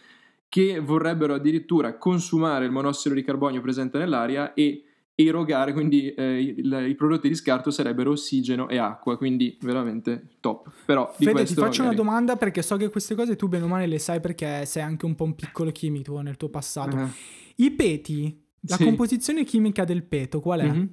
che 0.47 0.79
vorrebbero 0.79 1.33
addirittura 1.33 1.97
consumare 1.97 2.65
il 2.65 2.71
monossido 2.71 3.15
di 3.15 3.23
carbonio 3.23 3.61
presente 3.61 3.97
nell'aria 3.97 4.53
e 4.53 4.83
erogare, 5.15 5.73
quindi 5.73 6.11
eh, 6.11 6.41
il, 6.41 6.85
i 6.87 6.95
prodotti 6.95 7.27
di 7.27 7.35
scarto 7.35 7.71
sarebbero 7.71 8.11
ossigeno 8.11 8.67
e 8.67 8.77
acqua, 8.77 9.17
quindi 9.17 9.57
veramente 9.61 10.37
top. 10.39 10.71
Però 10.85 11.11
Fede, 11.11 11.45
ti 11.45 11.53
faccio 11.53 11.83
magari... 11.83 11.87
una 11.87 11.93
domanda 11.93 12.35
perché 12.35 12.61
so 12.61 12.77
che 12.77 12.89
queste 12.89 13.15
cose 13.15 13.35
tu 13.35 13.47
bene 13.47 13.65
o 13.65 13.67
male 13.67 13.87
le 13.87 13.99
sai 13.99 14.19
perché 14.19 14.65
sei 14.65 14.83
anche 14.83 15.05
un 15.05 15.15
po' 15.15 15.23
un 15.23 15.35
piccolo 15.35 15.71
chimico 15.71 16.19
nel 16.21 16.37
tuo 16.37 16.49
passato. 16.49 16.95
Uh-huh. 16.95 17.09
I 17.57 17.71
peti, 17.71 18.43
la 18.61 18.75
sì. 18.75 18.83
composizione 18.83 19.43
chimica 19.43 19.83
del 19.83 20.03
peto 20.03 20.39
qual 20.39 20.59
è? 20.61 20.71
Mm-hmm. 20.71 20.85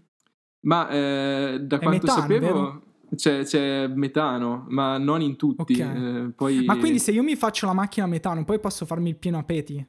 Ma 0.62 0.88
eh, 0.90 1.58
da 1.62 1.76
è 1.76 1.82
quanto 1.82 2.06
metano, 2.06 2.20
sapevo... 2.20 2.82
C'è, 3.14 3.44
c'è, 3.44 3.86
metano, 3.88 4.66
ma 4.68 4.98
non 4.98 5.20
in 5.20 5.36
tutti. 5.36 5.80
Okay. 5.80 6.26
Eh, 6.26 6.30
poi... 6.30 6.64
Ma 6.64 6.76
quindi 6.76 6.98
se 6.98 7.10
io 7.10 7.22
mi 7.22 7.36
faccio 7.36 7.66
la 7.66 7.72
macchina 7.72 8.06
a 8.06 8.08
metano, 8.08 8.44
poi 8.44 8.60
posso 8.60 8.86
farmi 8.86 9.10
il 9.10 9.16
pieno 9.16 9.38
a 9.38 9.42
peti? 9.42 9.84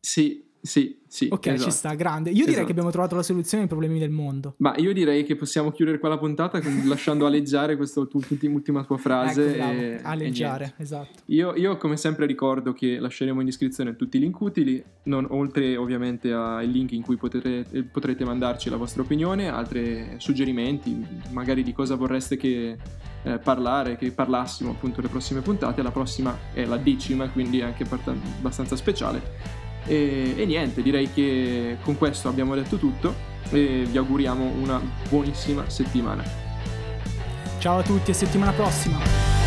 Sì, 0.00 0.51
sì, 0.64 0.96
sì. 1.08 1.26
Ok, 1.28 1.46
esatto. 1.48 1.70
ci 1.70 1.76
sta, 1.76 1.94
grande. 1.94 2.30
Io 2.30 2.36
direi 2.36 2.50
esatto. 2.50 2.66
che 2.66 2.70
abbiamo 2.70 2.90
trovato 2.92 3.16
la 3.16 3.24
soluzione 3.24 3.64
ai 3.64 3.68
problemi 3.68 3.98
del 3.98 4.10
mondo. 4.10 4.54
Ma 4.58 4.76
io 4.76 4.92
direi 4.92 5.24
che 5.24 5.34
possiamo 5.34 5.72
chiudere 5.72 5.98
qua 5.98 6.08
la 6.08 6.18
puntata 6.18 6.60
lasciando 6.86 7.26
aleggiare 7.26 7.76
questa 7.76 7.98
ultima 7.98 8.84
tua 8.84 8.96
frase. 8.96 9.56
Ecco, 9.56 9.70
e, 9.72 10.00
aleggiare, 10.04 10.74
e 10.76 10.82
esatto. 10.82 11.18
Io, 11.26 11.56
io, 11.56 11.76
come 11.78 11.96
sempre 11.96 12.26
ricordo 12.26 12.72
che 12.72 13.00
lasceremo 13.00 13.40
in 13.40 13.46
descrizione 13.46 13.96
tutti 13.96 14.18
i 14.18 14.20
link 14.20 14.38
utili, 14.38 14.80
non, 15.04 15.26
oltre 15.30 15.76
ovviamente 15.76 16.32
ai 16.32 16.70
link 16.70 16.92
in 16.92 17.02
cui 17.02 17.16
potrete, 17.16 17.82
potrete 17.82 18.24
mandarci 18.24 18.70
la 18.70 18.76
vostra 18.76 19.02
opinione, 19.02 19.48
altri 19.48 20.14
suggerimenti, 20.18 21.04
magari 21.30 21.64
di 21.64 21.72
cosa 21.72 21.96
vorreste 21.96 22.36
che 22.36 22.76
eh, 23.24 23.38
parlare, 23.38 23.96
che 23.96 24.12
parlassimo 24.12 24.70
appunto 24.70 25.00
le 25.00 25.08
prossime 25.08 25.40
puntate. 25.40 25.82
La 25.82 25.90
prossima 25.90 26.38
è 26.52 26.64
la 26.64 26.76
decima, 26.76 27.28
quindi 27.30 27.58
è 27.58 27.64
anche 27.64 27.84
abbastanza 27.84 28.76
speciale 28.76 29.61
e, 29.86 30.34
e 30.36 30.46
niente, 30.46 30.82
direi 30.82 31.12
che 31.12 31.78
con 31.82 31.96
questo 31.98 32.28
abbiamo 32.28 32.54
detto 32.54 32.76
tutto 32.76 33.14
e 33.50 33.84
vi 33.88 33.96
auguriamo 33.96 34.44
una 34.60 34.80
buonissima 35.08 35.68
settimana. 35.68 36.22
Ciao 37.58 37.78
a 37.78 37.82
tutti 37.82 38.10
e 38.10 38.14
settimana 38.14 38.52
prossima! 38.52 39.41